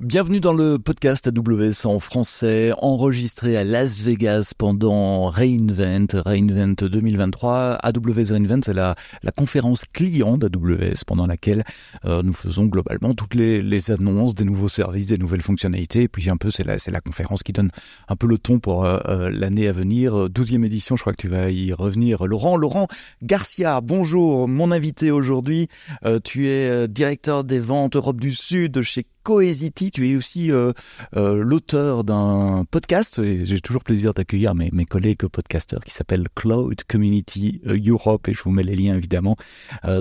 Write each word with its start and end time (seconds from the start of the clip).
Bienvenue 0.00 0.38
dans 0.38 0.52
le 0.52 0.78
podcast 0.78 1.26
AWS 1.26 1.84
en 1.84 1.98
français, 1.98 2.72
enregistré 2.78 3.56
à 3.56 3.64
Las 3.64 4.00
Vegas 4.00 4.52
pendant 4.56 5.28
Reinvent, 5.28 6.22
Reinvent 6.24 6.76
2023. 6.76 7.78
AWS 7.82 8.30
Reinvent, 8.30 8.60
c'est 8.64 8.74
la, 8.74 8.94
la 9.24 9.32
conférence 9.32 9.84
client 9.86 10.38
d'AWS 10.38 11.02
pendant 11.04 11.26
laquelle 11.26 11.64
euh, 12.04 12.22
nous 12.22 12.32
faisons 12.32 12.66
globalement 12.66 13.12
toutes 13.12 13.34
les, 13.34 13.60
les, 13.60 13.90
annonces 13.90 14.36
des 14.36 14.44
nouveaux 14.44 14.68
services, 14.68 15.08
des 15.08 15.18
nouvelles 15.18 15.42
fonctionnalités. 15.42 16.02
Et 16.02 16.08
puis 16.08 16.30
un 16.30 16.36
peu, 16.36 16.52
c'est 16.52 16.64
la, 16.64 16.76
la 16.92 17.00
conférence 17.00 17.42
qui 17.42 17.52
donne 17.52 17.70
un 18.06 18.14
peu 18.14 18.28
le 18.28 18.38
ton 18.38 18.60
pour 18.60 18.84
euh, 18.84 19.00
euh 19.08 19.30
l'année 19.30 19.66
à 19.66 19.72
venir. 19.72 20.28
12e 20.28 20.64
édition, 20.64 20.94
je 20.94 21.00
crois 21.00 21.12
que 21.12 21.20
tu 21.20 21.28
vas 21.28 21.50
y 21.50 21.72
revenir. 21.72 22.24
Laurent, 22.24 22.56
Laurent 22.56 22.86
Garcia, 23.24 23.80
bonjour, 23.80 24.46
mon 24.46 24.70
invité 24.70 25.10
aujourd'hui. 25.10 25.66
Euh, 26.04 26.20
tu 26.22 26.46
es 26.46 26.70
euh, 26.70 26.86
directeur 26.86 27.42
des 27.42 27.58
ventes 27.58 27.96
Europe 27.96 28.20
du 28.20 28.30
Sud 28.30 28.80
chez 28.82 29.04
Cohesity. 29.28 29.90
Tu 29.90 30.08
es 30.08 30.16
aussi 30.16 30.50
euh, 30.50 30.72
euh, 31.14 31.44
l'auteur 31.44 32.02
d'un 32.02 32.64
podcast. 32.70 33.20
J'ai 33.44 33.60
toujours 33.60 33.84
plaisir 33.84 34.14
d'accueillir 34.14 34.54
mes, 34.54 34.70
collègues 34.86 35.26
podcasteurs 35.26 35.84
qui 35.84 35.92
s'appelle 35.92 36.28
Cloud 36.34 36.82
Community 36.84 37.60
euh, 37.66 37.76
Europe. 37.86 38.26
Et 38.28 38.32
je 38.32 38.42
vous 38.42 38.52
mets 38.52 38.62
les 38.62 38.74
liens 38.74 38.96
évidemment 38.96 39.36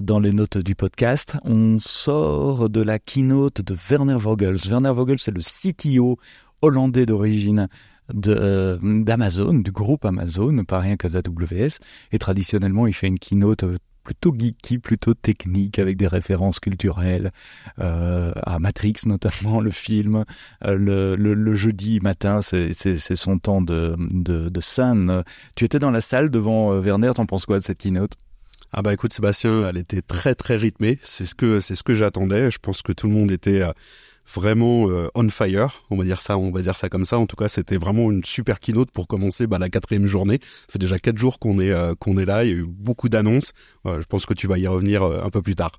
dans 0.02 0.22
les 0.22 0.32
notes 0.32 0.58
du 0.58 0.76
podcast. 0.76 1.36
On 1.44 1.78
sort 1.78 2.70
de 2.70 2.80
la 2.80 3.00
keynote 3.00 3.60
de 3.60 3.76
Werner 3.90 4.16
Vogels. 4.18 4.60
Werner 4.70 4.94
Vogels, 4.94 5.20
c'est 5.20 5.36
le 5.36 5.42
CTO 5.42 6.18
hollandais 6.62 7.06
d'origine 7.06 7.68
d'Amazon, 8.14 9.56
du 9.56 9.74
groupe 9.74 10.06
Amazon, 10.06 10.64
pas 10.64 10.80
rien 10.80 10.96
que 10.96 11.10
d'AWS. 11.10 11.80
Et 12.14 12.18
traditionnellement, 12.18 12.88
il 12.88 12.94
fait 12.94 13.08
une 13.08 13.20
keynote 13.20 13.66
plutôt 14.08 14.34
geeky, 14.34 14.80
plutôt 14.80 15.14
technique, 15.14 15.80
avec 15.80 15.98
des 15.98 16.08
références 16.08 16.62
culturelles 16.62 17.32
euh, 17.80 18.32
à 18.42 18.58
Matrix 18.58 18.94
notamment, 19.06 19.60
le 19.68 19.70
film. 19.70 20.24
Euh, 20.64 21.18
le, 21.18 21.56
jeudi 21.56 22.00
matin, 22.00 22.42
c'est 22.42 22.72
son 23.16 23.38
temps 23.38 23.62
de, 23.62 23.98
de, 24.00 24.48
de 24.48 24.62
scène. 24.62 25.24
Tu 25.58 25.66
étais 25.66 25.80
dans 25.80 25.92
la 25.92 26.00
salle 26.00 26.30
devant 26.30 26.72
euh, 26.72 26.80
Werner, 26.80 27.12
t'en 27.16 27.26
penses 27.26 27.46
quoi 27.46 27.60
de 27.60 27.64
cette 27.64 27.80
keynote? 27.80 28.14
Ah 28.72 28.82
bah 28.82 28.94
écoute 28.94 29.12
Sébastien, 29.12 29.68
elle 29.68 29.78
était 29.78 30.02
très 30.02 30.36
très 30.36 30.56
rythmée. 30.56 31.00
C'est 31.04 31.26
ce 31.26 31.36
que 31.36 31.60
c'est 31.60 31.76
ce 31.76 31.84
que 31.84 31.94
j'attendais. 31.94 32.50
Je 32.50 32.60
pense 32.60 32.82
que 32.82 32.94
tout 32.94 33.08
le 33.08 33.14
monde 33.14 33.32
était 33.32 33.64
vraiment 34.34 34.90
euh, 34.90 35.10
on 35.16 35.30
fire, 35.30 35.84
on 35.90 35.96
va 35.96 36.04
dire 36.04 36.22
ça, 36.22 36.38
on 36.38 36.52
va 36.52 36.62
dire 36.62 36.76
ça 36.76 36.90
comme 36.90 37.06
ça. 37.06 37.18
En 37.18 37.26
tout 37.26 37.36
cas, 37.36 37.48
c'était 37.48 37.78
vraiment 37.78 38.12
une 38.12 38.24
super 38.24 38.60
keynote 38.60 38.92
pour 38.92 39.08
commencer 39.08 39.48
bah, 39.48 39.58
la 39.60 39.70
quatrième 39.70 40.06
journée. 40.06 40.40
Ça 40.42 40.74
fait 40.74 40.80
déjà 40.80 41.00
quatre 41.00 41.18
jours 41.18 41.40
qu'on 41.40 41.60
est 41.60 41.72
euh, 41.72 41.96
qu'on 41.96 42.18
est 42.18 42.26
là. 42.26 42.44
Il 42.44 42.50
y 42.50 42.54
a 42.54 42.58
eu 42.58 42.66
beaucoup 42.68 43.10
d'annonces. 43.10 43.54
Euh, 43.86 44.02
je 44.02 44.06
pense 44.06 44.26
que 44.26 44.34
tu 44.34 44.48
vas 44.48 44.58
y 44.58 44.68
revenir 44.68 45.04
euh, 45.04 45.24
un 45.24 45.30
peu 45.30 45.42
plus 45.42 45.56
tard. 45.56 45.72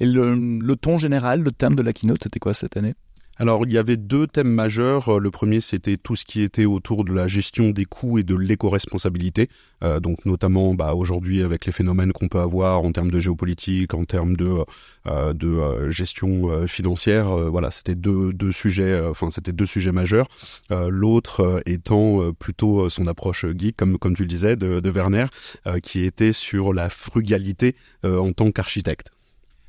Et 0.00 0.06
le, 0.06 0.34
le 0.34 0.76
ton 0.76 0.98
général, 0.98 1.42
le 1.42 1.50
thème 1.50 1.74
de 1.74 1.82
la 1.82 1.92
keynote, 1.92 2.22
c'était 2.22 2.38
quoi 2.38 2.54
cette 2.54 2.76
année? 2.76 2.94
Alors, 3.40 3.64
il 3.66 3.72
y 3.72 3.78
avait 3.78 3.96
deux 3.96 4.26
thèmes 4.26 4.50
majeurs. 4.50 5.20
Le 5.20 5.30
premier, 5.30 5.60
c'était 5.60 5.96
tout 5.96 6.16
ce 6.16 6.24
qui 6.24 6.42
était 6.42 6.64
autour 6.64 7.04
de 7.04 7.12
la 7.12 7.28
gestion 7.28 7.70
des 7.70 7.84
coûts 7.84 8.18
et 8.18 8.24
de 8.24 8.34
l'éco-responsabilité. 8.34 9.48
Euh, 9.84 10.00
donc, 10.00 10.24
notamment, 10.24 10.74
bah, 10.74 10.94
aujourd'hui, 10.94 11.42
avec 11.42 11.64
les 11.64 11.70
phénomènes 11.70 12.12
qu'on 12.12 12.26
peut 12.26 12.40
avoir 12.40 12.82
en 12.82 12.90
termes 12.90 13.12
de 13.12 13.20
géopolitique, 13.20 13.94
en 13.94 14.04
termes 14.04 14.36
de, 14.36 14.64
euh, 15.06 15.32
de 15.34 15.46
euh, 15.46 15.88
gestion 15.88 16.50
euh, 16.50 16.66
financière, 16.66 17.30
euh, 17.30 17.48
voilà, 17.48 17.70
c'était 17.70 17.94
deux, 17.94 18.32
deux 18.32 18.50
sujets. 18.50 19.00
Enfin, 19.08 19.30
c'était 19.30 19.52
deux 19.52 19.66
sujets 19.66 19.92
majeurs. 19.92 20.26
L'autre 20.70 21.62
étant 21.66 22.32
plutôt 22.32 22.88
son 22.90 23.06
approche 23.06 23.46
geek, 23.56 23.76
comme 23.76 23.98
comme 23.98 24.16
tu 24.16 24.22
le 24.22 24.28
disais, 24.28 24.56
de, 24.56 24.80
de 24.80 24.90
Werner, 24.90 25.26
qui 25.82 26.04
était 26.04 26.32
sur 26.32 26.72
la 26.72 26.90
frugalité 26.90 27.76
en 28.04 28.32
tant 28.32 28.50
qu'architecte. 28.50 29.10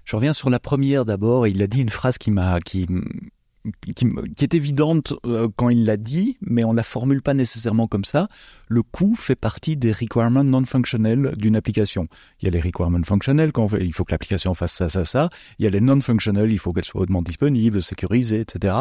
Je 0.06 0.16
reviens 0.16 0.34
sur 0.34 0.50
la 0.50 0.60
première 0.60 1.06
d'abord. 1.06 1.48
Il 1.48 1.62
a 1.62 1.68
dit 1.68 1.82
une 1.82 1.90
phrase 1.90 2.18
qui 2.18 2.32
m'a 2.32 2.60
qui 2.60 2.88
qui, 3.96 4.44
est 4.44 4.54
évidente 4.54 5.14
euh, 5.26 5.48
quand 5.56 5.70
il 5.70 5.86
l'a 5.86 5.98
dit, 5.98 6.38
mais 6.42 6.64
on 6.64 6.74
la 6.74 6.84
formule 6.84 7.22
pas 7.22 7.34
nécessairement 7.34 7.88
comme 7.88 8.06
ça. 8.06 8.28
Le 8.68 8.84
coût 8.84 9.16
fait 9.16 9.36
partie 9.36 9.78
des 9.78 9.92
requirements 9.92 10.44
non 10.44 10.64
functionnels 10.64 11.34
d'une 11.38 11.56
application. 11.56 12.08
Il 12.42 12.46
y 12.46 12.48
a 12.48 12.52
les 12.52 12.62
requirements 12.62 13.04
fonctionnels, 13.04 13.52
quand 13.52 13.68
il 13.80 13.94
faut 13.94 14.06
que 14.06 14.12
l'application 14.12 14.54
fasse 14.54 14.74
ça, 14.74 14.90
ça, 14.90 15.06
ça. 15.06 15.30
Il 15.58 15.66
y 15.66 15.68
a 15.68 15.72
les 15.72 15.82
non 15.82 16.00
functionnels, 16.02 16.52
il 16.52 16.60
faut 16.60 16.74
qu'elle 16.74 16.86
soit 16.86 17.02
hautement 17.02 17.22
disponible, 17.22 17.82
sécurisée, 17.82 18.42
etc. 18.42 18.76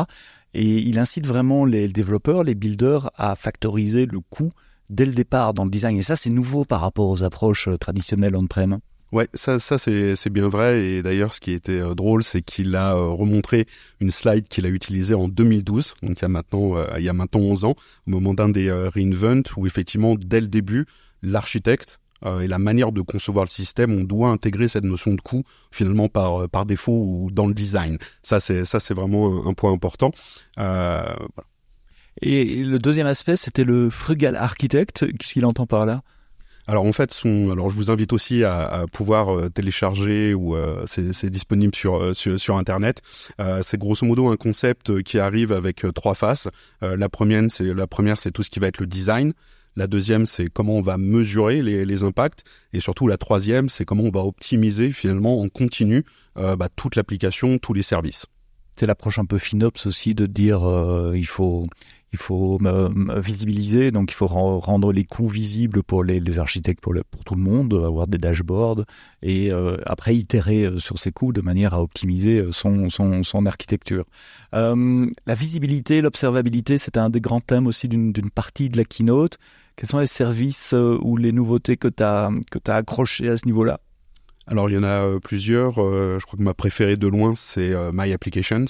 Et 0.55 0.79
il 0.79 0.99
incite 0.99 1.27
vraiment 1.27 1.65
les 1.65 1.89
développeurs, 1.89 2.45
les 2.45 2.55
builders 2.55 3.11
à 3.17 3.35
factoriser 3.37 4.07
le 4.07 4.21
coût 4.21 4.51
dès 4.91 5.05
le 5.05 5.13
départ 5.13 5.55
dans 5.55 5.65
le 5.65 5.71
design. 5.71 5.97
Et 5.99 6.03
ça, 6.03 6.17
c'est 6.17 6.31
nouveau 6.31 6.65
par 6.65 6.81
rapport 6.81 7.09
aux 7.09 7.23
approches 7.23 7.69
euh, 7.69 7.77
traditionnelles 7.77 8.37
on-prem. 8.37 8.79
Ouais, 9.11 9.27
ça, 9.33 9.59
ça 9.59 9.79
c'est, 9.79 10.31
bien 10.31 10.49
vrai. 10.49 10.83
Et 10.83 11.03
d'ailleurs, 11.03 11.33
ce 11.33 11.41
qui 11.41 11.53
était 11.53 11.81
euh, 11.81 11.95
drôle, 11.95 12.23
c'est 12.23 12.43
qu'il 12.43 12.77
a 12.77 12.95
euh, 12.95 13.09
remontré 13.09 13.67
une 14.01 14.11
slide 14.11 14.49
qu'il 14.49 14.67
a 14.67 14.69
utilisée 14.69 15.15
en 15.15 15.29
2012, 15.29 15.95
donc 16.03 16.19
il 16.19 16.23
y 16.23 16.25
a 16.25 16.29
maintenant, 16.29 16.77
euh, 16.77 16.87
il 16.99 17.05
y 17.05 17.09
a 17.09 17.15
maintenant 17.15 17.41
11 17.41 17.65
ans, 17.65 17.75
au 18.07 18.11
moment 18.11 18.35
d'un 18.35 18.51
des 18.51 18.69
euh, 18.69 18.91
reinvent, 18.95 19.45
où 19.57 19.67
effectivement, 19.67 20.15
dès 20.15 20.43
le 20.43 20.49
début, 20.49 20.87
l'architecte 21.23 22.01
et 22.43 22.49
la 22.49 22.59
manière 22.59 22.91
de 22.91 23.01
concevoir 23.01 23.45
le 23.45 23.51
système, 23.51 23.93
on 23.93 24.03
doit 24.03 24.31
intégrer 24.31 24.67
cette 24.67 24.83
notion 24.83 25.15
de 25.15 25.21
coût 25.21 25.45
finalement 25.71 26.09
par 26.09 26.49
par 26.49 26.67
défaut 26.67 27.01
ou 27.01 27.31
dans 27.31 27.47
le 27.47 27.55
design. 27.55 27.97
Ça, 28.25 28.41
c'est 28.41 28.65
ça, 28.65 28.81
c'est 28.81 28.93
vraiment 28.93 29.47
un, 29.47 29.53
point 29.53 29.73
important. 29.73 30.11
Et 32.21 32.65
le 32.65 32.79
deuxième 32.81 33.07
aspect, 33.07 33.37
c'était 33.37 33.63
le 33.63 33.89
frugal 33.89 34.35
architecte. 34.35 35.07
Qu'est-ce 35.17 35.35
qu'il 35.35 35.47
entend 35.47 35.67
par 35.67 35.87
là? 35.87 36.03
Alors 36.69 36.85
en 36.85 36.93
fait, 36.93 37.13
son, 37.13 37.51
alors 37.51 37.71
je 37.71 37.77
vous 37.77 37.91
invite 37.91 38.13
aussi 38.13 38.45
à, 38.45 38.67
à 38.67 38.87
pouvoir 38.87 39.35
euh, 39.35 39.49
télécharger 39.49 40.35
ou 40.35 40.55
euh, 40.55 40.85
c'est 40.87 41.31
disponible 41.31 41.75
sur, 41.75 41.97
euh, 41.97 42.13
sur, 42.13 42.39
sur 42.39 42.59
internet. 42.59 43.01
Euh, 43.41 43.61
c'est 43.65 43.79
grosso 43.79 44.05
modo 44.05 44.29
un 44.29 44.37
concept 44.37 45.03
qui 45.03 45.19
arrive 45.19 45.51
avec 45.51 45.87
euh, 45.87 45.93
trois 45.93 46.15
faces. 46.15 46.49
Euh, 46.83 46.95
la 46.95 47.09
première, 47.09 47.45
c'est 47.49 47.73
la 47.73 47.87
première, 47.87 48.21
c'est 48.21 48.33
tout 48.33 48.43
ce 48.43 48.51
qui 48.51 48.61
va 48.61 48.67
être 48.67 48.81
le 48.81 48.87
design. 48.87 49.33
La 49.77 49.87
deuxième, 49.87 50.27
c'est 50.27 50.51
comment 50.51 50.75
on 50.75 50.83
va 50.83 50.99
mesurer 50.99 51.63
les, 51.63 51.87
les, 51.87 52.03
impacts. 52.03 52.45
Et 52.75 52.81
surtout, 52.81 53.09
la 53.09 53.17
troisième, 53.17 53.71
c'est 53.71 53.87
comment 53.87 54.03
on 54.03 54.11
va 54.11 54.21
optimiser 54.21 54.91
finalement 54.91 55.41
en 55.41 55.49
continu 55.49 56.05
bah, 56.35 56.69
toute 56.75 56.97
l'application, 56.97 57.59
tous 57.59 57.75
les 57.75 57.85
services. 57.85 58.27
C'est 58.77 58.87
l'approche 58.87 59.21
un 59.21 59.25
peu 59.25 59.39
FinOps 59.39 59.87
aussi 59.87 60.17
de 60.17 60.27
dire 60.27 60.61
il 61.15 61.27
faut 61.27 61.69
il 62.13 62.19
faut 62.19 62.59
visibiliser, 63.17 63.91
donc 63.91 64.11
il 64.11 64.15
faut 64.15 64.27
rendre 64.27 64.93
les 64.93 65.05
coûts 65.05 65.29
visibles 65.29 65.83
pour 65.83 66.05
les, 66.05 66.39
architectes, 66.39 66.81
pour, 66.81 66.95
tout 67.25 67.35
le 67.35 67.41
monde, 67.41 67.75
avoir 67.75 68.07
des 68.07 68.19
dashboards 68.19 68.85
et 69.23 69.53
euh, 69.53 69.77
après 69.85 70.17
itérer 70.17 70.65
euh, 70.65 70.79
sur 70.79 70.99
ces 70.99 71.13
coûts 71.13 71.33
de 71.33 71.41
manière 71.41 71.75
à 71.75 71.83
optimiser 71.83 72.39
euh, 72.39 72.53
son, 72.53 73.47
architecture. 73.47 74.05
La 74.53 75.35
visibilité, 75.35 76.01
l'observabilité, 76.01 76.79
c'est 76.79 76.97
un 76.97 77.11
des 77.11 77.21
grands 77.21 77.41
thèmes 77.41 77.67
aussi 77.67 77.89
d'une 77.89 78.31
partie 78.31 78.69
de 78.71 78.77
la 78.77 78.85
keynote. 78.85 79.39
Quels 79.77 79.89
sont 79.89 79.99
les 79.99 80.07
services 80.07 80.75
ou 80.75 81.17
les 81.17 81.33
nouveautés 81.33 81.77
que 81.77 81.89
tu 81.89 82.03
as, 82.03 82.31
as 82.67 82.75
accrochées 82.75 83.29
à 83.29 83.37
ce 83.37 83.47
niveau-là? 83.47 83.81
Alors 84.51 84.71
il 84.71 84.75
y 84.75 84.79
en 84.79 84.83
a 84.83 85.05
euh, 85.05 85.19
plusieurs. 85.21 85.83
Euh, 85.83 86.19
je 86.19 86.27
crois 86.27 86.39
que 86.39 86.43
ma 86.43 86.55
préférée 86.55 86.97
de 86.97 87.07
loin 87.07 87.35
c'est 87.35 87.73
euh, 87.73 87.91
My 87.93 88.13
Applications. 88.13 88.65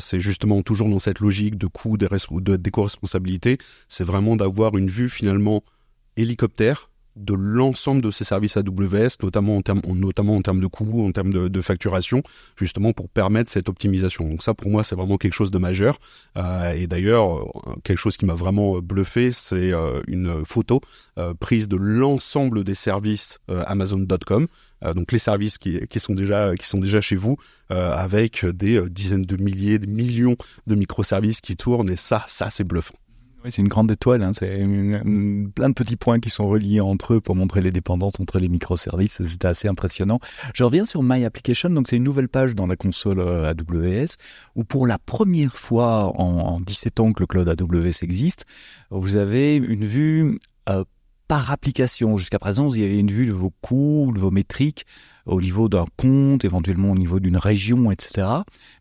c'est 0.00 0.20
justement 0.20 0.62
toujours 0.62 0.88
dans 0.88 0.98
cette 0.98 1.20
logique 1.20 1.56
de 1.56 1.66
coût 1.66 1.96
d'éco-responsabilité. 1.96 3.58
C'est 3.88 4.04
vraiment 4.04 4.36
d'avoir 4.36 4.76
une 4.76 4.88
vue 4.88 5.08
finalement 5.08 5.62
hélicoptère 6.16 6.90
de 7.16 7.34
l'ensemble 7.34 8.02
de 8.02 8.10
ces 8.10 8.24
services 8.24 8.56
AWS, 8.56 9.16
notamment 9.22 9.56
en 9.56 9.62
termes, 9.62 9.80
notamment 9.94 10.36
en 10.36 10.42
termes 10.42 10.60
de 10.60 10.66
coûts, 10.66 11.06
en 11.06 11.12
termes 11.12 11.32
de, 11.32 11.60
facturation, 11.60 12.22
justement 12.56 12.92
pour 12.92 13.08
permettre 13.08 13.50
cette 13.50 13.68
optimisation. 13.68 14.28
Donc 14.28 14.42
ça, 14.42 14.54
pour 14.54 14.70
moi, 14.70 14.84
c'est 14.84 14.94
vraiment 14.94 15.18
quelque 15.18 15.34
chose 15.34 15.50
de 15.50 15.58
majeur. 15.58 15.98
Euh, 16.36 16.72
et 16.72 16.86
d'ailleurs, 16.86 17.46
quelque 17.84 17.98
chose 17.98 18.16
qui 18.16 18.24
m'a 18.24 18.34
vraiment 18.34 18.78
bluffé, 18.78 19.30
c'est 19.32 19.72
euh, 19.72 20.00
une 20.06 20.44
photo 20.44 20.80
euh, 21.18 21.34
prise 21.34 21.68
de 21.68 21.76
l'ensemble 21.76 22.64
des 22.64 22.74
services 22.74 23.38
Amazon.com. 23.48 24.46
Euh, 24.84 24.94
donc 24.94 25.12
les 25.12 25.18
services 25.18 25.58
qui, 25.58 25.86
qui, 25.88 26.00
sont 26.00 26.14
déjà 26.14 26.54
qui 26.54 26.66
sont 26.66 26.78
déjà 26.78 27.00
chez 27.00 27.16
vous 27.16 27.36
euh, 27.70 27.92
avec 27.94 28.44
des 28.46 28.76
euh, 28.76 28.88
dizaines 28.88 29.24
de 29.24 29.36
milliers, 29.36 29.78
des 29.78 29.86
millions 29.86 30.36
de 30.66 30.74
microservices 30.74 31.40
qui 31.40 31.56
tournent 31.56 31.90
et 31.90 31.96
ça 31.96 32.24
ça 32.26 32.50
c'est 32.50 32.64
bluffant. 32.64 32.94
Oui, 33.42 33.50
c'est 33.50 33.62
une 33.62 33.68
grande 33.68 33.90
étoile. 33.90 34.22
Hein. 34.22 34.32
C'est 34.34 34.58
plein 35.54 35.68
de 35.70 35.74
petits 35.74 35.96
points 35.96 36.20
qui 36.20 36.28
sont 36.28 36.46
reliés 36.46 36.80
entre 36.80 37.14
eux 37.14 37.20
pour 37.20 37.34
montrer 37.34 37.62
les 37.62 37.72
dépendances 37.72 38.20
entre 38.20 38.38
les 38.38 38.48
microservices. 38.48 39.22
C'était 39.26 39.48
assez 39.48 39.66
impressionnant. 39.66 40.20
Je 40.54 40.62
reviens 40.62 40.84
sur 40.84 41.02
My 41.02 41.24
Application. 41.24 41.70
Donc, 41.70 41.88
c'est 41.88 41.96
une 41.96 42.04
nouvelle 42.04 42.28
page 42.28 42.54
dans 42.54 42.66
la 42.66 42.76
console 42.76 43.20
AWS 43.20 44.16
où 44.56 44.64
pour 44.64 44.86
la 44.86 44.98
première 44.98 45.56
fois 45.56 46.12
en, 46.20 46.54
en 46.56 46.60
17 46.60 47.00
ans 47.00 47.12
que 47.12 47.22
le 47.22 47.26
cloud 47.26 47.48
AWS 47.48 48.02
existe, 48.02 48.44
vous 48.90 49.16
avez 49.16 49.56
une 49.56 49.86
vue 49.86 50.38
euh, 50.68 50.84
par 51.30 51.52
application. 51.52 52.16
Jusqu'à 52.16 52.40
présent, 52.40 52.66
vous 52.66 52.76
y 52.76 52.82
avez 52.82 52.98
une 52.98 53.12
vue 53.12 53.26
de 53.26 53.32
vos 53.32 53.52
coûts, 53.60 54.10
de 54.12 54.18
vos 54.18 54.32
métriques 54.32 54.84
au 55.26 55.40
niveau 55.40 55.68
d'un 55.68 55.84
compte, 55.96 56.44
éventuellement 56.44 56.90
au 56.90 56.96
niveau 56.96 57.20
d'une 57.20 57.36
région, 57.36 57.92
etc. 57.92 58.26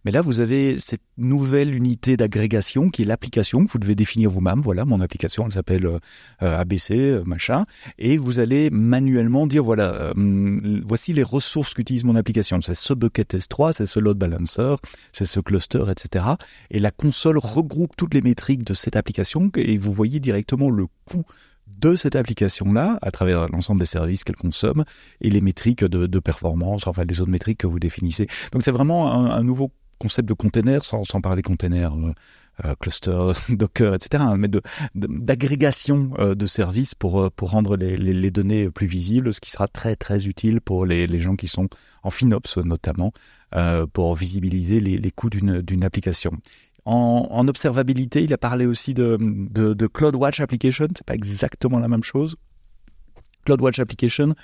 Mais 0.03 0.09
là, 0.09 0.23
vous 0.23 0.39
avez 0.39 0.79
cette 0.79 1.03
nouvelle 1.19 1.75
unité 1.75 2.17
d'agrégation 2.17 2.89
qui 2.89 3.03
est 3.03 3.05
l'application 3.05 3.67
que 3.67 3.71
vous 3.71 3.77
devez 3.77 3.93
définir 3.93 4.31
vous-même. 4.31 4.61
Voilà, 4.61 4.83
mon 4.83 4.99
application, 4.99 5.45
elle 5.45 5.53
s'appelle 5.53 5.85
euh, 5.85 5.99
ABC, 6.41 6.95
euh, 6.95 7.23
machin. 7.23 7.65
Et 7.99 8.17
vous 8.17 8.39
allez 8.39 8.71
manuellement 8.71 9.45
dire, 9.45 9.63
voilà, 9.63 10.11
euh, 10.17 10.81
voici 10.87 11.13
les 11.13 11.21
ressources 11.21 11.75
qu'utilise 11.75 12.03
mon 12.03 12.15
application. 12.15 12.63
C'est 12.63 12.73
ce 12.73 12.95
bucket 12.95 13.31
S3, 13.35 13.73
c'est 13.73 13.85
ce 13.85 13.99
load 13.99 14.17
balancer, 14.17 14.73
c'est 15.11 15.25
ce 15.25 15.39
cluster, 15.39 15.83
etc. 15.91 16.25
Et 16.71 16.79
la 16.79 16.89
console 16.89 17.37
regroupe 17.37 17.95
toutes 17.95 18.15
les 18.15 18.23
métriques 18.23 18.63
de 18.63 18.73
cette 18.73 18.95
application 18.95 19.51
et 19.55 19.77
vous 19.77 19.93
voyez 19.93 20.19
directement 20.19 20.71
le 20.71 20.87
coût 21.05 21.25
de 21.79 21.95
cette 21.95 22.15
application-là, 22.15 22.99
à 23.01 23.11
travers 23.11 23.47
l'ensemble 23.47 23.79
des 23.79 23.85
services 23.85 24.23
qu'elle 24.23 24.35
consomme, 24.35 24.83
et 25.21 25.29
les 25.29 25.41
métriques 25.41 25.83
de, 25.83 26.19
performance, 26.19 26.87
enfin 26.87 27.05
les 27.05 27.21
autres 27.21 27.31
métriques 27.31 27.59
que 27.59 27.67
vous 27.67 27.79
définissez. 27.79 28.27
Donc 28.51 28.63
c'est 28.63 28.71
vraiment 28.71 29.11
un, 29.11 29.43
nouveau 29.43 29.71
concept 29.99 30.27
de 30.27 30.33
container, 30.33 30.83
sans, 30.83 31.03
parler 31.21 31.41
container, 31.41 31.93
euh, 31.93 32.13
euh, 32.65 32.75
cluster, 32.79 33.31
Docker, 33.49 33.93
etc., 33.93 34.23
hein, 34.25 34.37
mais 34.37 34.49
d'agrégation 34.95 36.11
euh, 36.19 36.35
de, 36.35 36.45
services 36.45 36.95
pour, 36.95 37.29
rendre 37.41 37.77
les, 37.77 38.31
données 38.31 38.69
plus 38.69 38.87
visibles, 38.87 39.33
ce 39.33 39.39
qui 39.39 39.51
sera 39.51 39.67
très 39.67 39.95
très 39.95 40.27
utile 40.27 40.61
pour 40.61 40.85
les, 40.85 41.17
gens 41.17 41.35
qui 41.35 41.47
sont 41.47 41.69
en 42.03 42.09
FinOps 42.09 42.57
notamment, 42.57 43.11
pour 43.93 44.15
visibiliser 44.15 44.79
les 44.79 45.11
coûts 45.11 45.29
d'une 45.29 45.83
application. 45.83 46.31
En, 46.85 47.47
observabilité, 47.47 48.23
il 48.23 48.33
a 48.33 48.37
parlé 48.37 48.65
aussi 48.65 48.93
de, 48.93 49.87
CloudWatch 49.87 50.39
Application. 50.39 50.87
C'est 50.95 51.05
pas 51.05 51.15
exactement 51.15 51.79
la 51.79 51.87
même 51.87 52.03
chose. 52.03 52.35
CloudWatch 53.45 53.79
Application, 53.79 54.35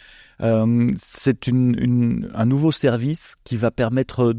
euh, 0.42 0.92
c'est 0.96 1.50
un 1.50 2.46
nouveau 2.46 2.72
service 2.72 3.36
qui 3.44 3.58
va 3.58 3.70
permettre 3.70 4.34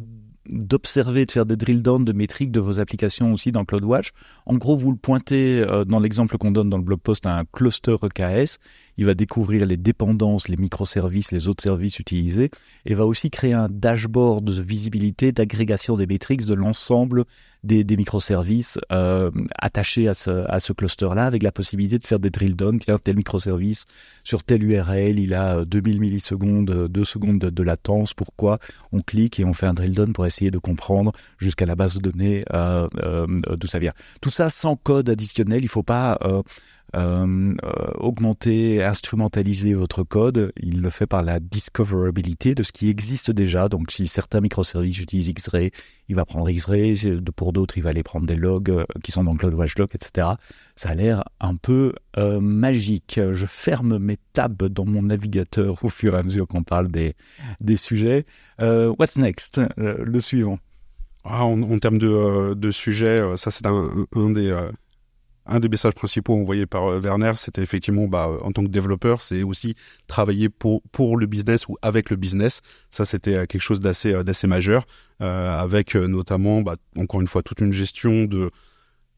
d'observer, 0.49 1.27
de 1.27 1.33
faire 1.33 1.47
des 1.47 1.57
drill 1.57 1.83
down 1.83 2.05
de 2.05 2.13
métriques 2.13 2.53
de 2.53 2.61
vos 2.61 2.81
applications 2.81 3.33
aussi 3.33 3.53
dans 3.53 3.65
CloudWatch. 3.65 4.11
En 4.47 4.55
gros, 4.55 4.77
vous 4.77 4.91
le 4.91 4.97
pointez 4.97 5.61
euh, 5.61 5.85
dans 5.85 6.01
l'exemple 6.01 6.39
qu'on 6.39 6.51
donne 6.51 6.69
dans 6.69 6.79
le 6.79 6.85
blog 6.85 7.01
post 7.01 7.27
à 7.27 7.37
un 7.37 7.45
cluster 7.45 7.97
EKS. 8.03 8.59
Il 8.99 9.07
va 9.07 9.15
découvrir 9.15 9.67
les 9.67 9.77
dépendances, 9.77 10.49
les 10.49 10.57
microservices, 10.57 11.33
les 11.33 11.49
autres 11.49 11.63
services 11.63 11.99
utilisés 11.99 12.51
et 12.85 12.95
va 12.95 13.07
aussi 13.07 13.31
créer 13.31 13.53
un 13.53 13.69
dashboard 13.69 14.45
de 14.45 14.61
visibilité, 14.61 15.33
d'agrégation 15.33 15.97
des 15.97 16.07
métriques 16.07 16.47
de 16.47 16.55
l'ensemble 16.55 17.25
des, 17.67 17.97
microservices 17.97 18.79
euh, 18.93 19.31
attachés 19.59 20.09
à 20.09 20.15
ce, 20.15 20.73
cluster-là 20.73 21.27
avec 21.27 21.43
la 21.43 21.53
possibilité 21.53 21.99
de 21.99 22.07
faire 22.07 22.19
des 22.19 22.31
drill 22.31 22.55
down. 22.55 22.79
Tiens, 22.79 22.99
tel 23.03 23.17
microservice 23.17 23.87
sur 24.25 24.43
telle 24.43 24.63
URL, 24.65 25.19
il 25.19 25.35
a 25.35 25.65
2000 25.65 26.01
millisecondes, 26.01 26.89
2 26.89 27.05
secondes 27.05 27.39
de, 27.39 27.63
latence. 27.63 28.15
Pourquoi 28.15 28.59
On 28.93 29.01
clique 29.01 29.41
et 29.41 29.45
on 29.45 29.53
fait 29.53 29.67
un 29.67 29.75
drill 29.75 29.93
down 29.93 30.13
pour 30.13 30.27
essayer 30.27 30.51
de 30.51 30.59
comprendre 30.59 31.13
jusqu'à 31.39 31.67
la 31.67 31.75
base 31.75 31.97
de 31.97 32.11
données 32.11 32.45
euh, 32.53 32.87
euh, 33.03 33.27
d'où 33.57 33.67
ça 33.67 33.79
vient. 33.79 33.93
Tout 34.21 34.31
ça 34.31 34.51
sans 34.51 34.77
code 34.77 35.09
additionnel. 35.09 35.61
Il 35.61 35.65
ne 35.65 35.71
faut 35.71 35.83
pas 35.83 36.19
euh, 36.95 37.55
euh, 37.65 37.93
augmenter, 37.99 38.83
instrumentaliser 38.83 39.75
votre 39.75 40.05
code. 40.05 40.53
Il 40.57 40.83
le 40.83 40.91
fait 40.91 41.07
par 41.07 41.23
la 41.23 41.41
discoverability 41.41 42.55
de 42.55 42.63
ce 42.63 42.73
qui 42.73 42.89
existe 42.89 43.31
déjà. 43.31 43.69
Donc, 43.69 43.91
si 43.91 44.07
certains 44.07 44.41
microservices 44.41 45.01
utilisent 45.01 45.29
X-Ray, 45.29 45.73
il 46.09 46.15
va 46.15 46.25
prendre 46.25 46.49
X-Ray. 46.49 47.21
Pour 47.35 47.53
d'autres, 47.53 47.77
il 47.77 47.83
va 47.83 47.91
aller 47.91 48.03
prendre 48.03 48.27
des 48.27 48.37
logs 48.37 48.71
euh, 48.71 48.85
qui 49.03 49.13
sont 49.13 49.25
dans 49.25 49.33
le 49.33 49.39
Cloud 49.39 49.55
Watchdog, 49.55 49.89
etc. 49.95 50.29
Ça 50.77 50.91
a 50.91 50.95
l'air 50.95 51.25
un 51.41 51.57
peu 51.57 51.93
magique. 52.41 53.21
Je 53.33 53.45
ferme 53.47 53.99
mes 53.99 54.17
tabs 54.33 54.65
dans 54.65 54.87
mon 54.87 55.03
navigateur 55.03 55.85
au 55.85 55.91
fur 55.91 56.15
et 56.15 56.19
à 56.19 56.23
mesure 56.23 56.47
qu'on 56.47 56.63
parle 56.63 56.89
des, 56.89 57.15
des 57.61 57.77
sujets. 57.77 58.25
what's 58.59 59.17
next? 59.17 59.61
Le 59.77 60.21
suivant. 60.21 60.59
Ah, 61.25 61.45
en, 61.45 61.79
termes 61.79 61.99
de, 61.99 62.55
de 62.55 62.71
sujets, 62.71 63.37
ça 63.37 63.51
c'est 63.51 63.67
un, 63.67 64.07
des 64.31 64.55
un 65.47 65.61
des 65.61 65.69
messages 65.69 65.95
principaux 65.95 66.35
envoyés 66.35 66.67
par 66.67 66.87
euh, 66.87 67.01
Werner, 67.01 67.33
c'était 67.37 67.63
effectivement, 67.63 68.07
bah, 68.07 68.29
en 68.43 68.53
tant 68.53 68.63
que 68.63 68.69
développeur, 68.69 69.21
c'est 69.21 69.43
aussi 69.43 69.75
travailler 70.07 70.49
pour 70.49 71.17
le 71.17 71.27
business 71.27 71.69
ou 71.69 71.77
avec 71.83 72.11
le 72.11 72.17
business. 72.17 72.61
Ça, 72.91 73.05
c'était 73.05 73.35
euh, 73.35 73.47
quelque 73.47 73.63
chose 73.63 73.81
d'assez 73.81 74.13
euh, 74.13 74.49
majeur, 74.49 74.87
avec 75.21 75.95
notamment, 75.95 76.61
bah, 76.61 76.77
encore 76.97 77.21
une 77.21 77.27
fois, 77.27 77.43
toute 77.43 77.61
une 77.61 77.73
gestion 77.73 78.25
de 78.25 78.51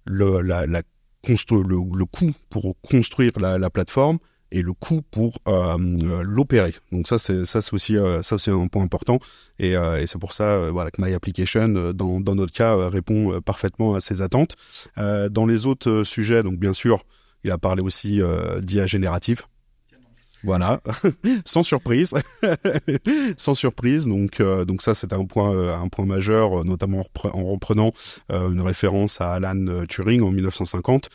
le 0.05 0.41
la, 0.41 0.67
la 0.67 0.83
le, 1.27 1.99
le 1.99 2.05
coût 2.05 2.33
pour 2.49 2.77
construire 2.81 3.33
la 3.39 3.71
plateforme 3.71 4.19
et 4.51 4.63
le 4.63 4.73
coût 4.73 5.03
pour 5.11 5.39
euh, 5.47 5.77
euh, 5.79 6.23
l'opérer. 6.23 6.75
Donc 6.93 7.07
ça 7.07 7.19
c'est 7.19 7.45
ça 7.45 7.61
c'est 7.61 7.73
aussi 7.75 7.97
euh, 7.97 8.23
ça 8.23 8.37
aussi 8.37 8.51
un 8.51 8.67
point 8.69 8.83
important 8.83 9.19
et, 9.59 9.73
et 9.73 10.07
c'est 10.07 10.19
pour 10.19 10.33
ça 10.33 10.71
voilà 10.71 10.91
que 10.91 11.03
My 11.03 11.13
Application 11.15 11.69
dans 11.93 12.21
dans 12.21 12.35
notre 12.35 12.53
cas 12.53 12.89
répond 12.89 13.41
parfaitement 13.41 13.95
à 13.95 14.01
ces 14.01 14.23
attentes. 14.23 14.55
dans 14.97 15.47
les 15.47 15.67
autres 15.67 16.05
sujets 16.05 16.43
donc 16.43 16.59
bien 16.59 16.73
sûr 16.73 17.03
il 17.45 17.51
a 17.51 17.59
parlé 17.59 17.83
aussi 17.83 18.21
d'IA 18.63 18.87
générative 18.87 19.43
voilà, 20.45 20.81
sans 21.45 21.63
surprise, 21.63 22.15
sans 23.37 23.55
surprise. 23.55 24.07
Donc, 24.07 24.41
euh, 24.41 24.65
donc 24.65 24.83
ça, 24.83 24.95
c'est 24.95 25.13
un 25.13 25.25
point, 25.25 25.53
euh, 25.53 25.77
un 25.77 25.89
point 25.89 26.07
majeur, 26.07 26.61
euh, 26.61 26.65
notamment 26.65 27.05
en 27.25 27.45
reprenant 27.45 27.93
une 28.31 28.61
référence 28.61 29.21
à 29.21 29.33
Alan 29.33 29.85
Turing 29.89 30.23
en 30.23 30.31
1950, 30.31 31.09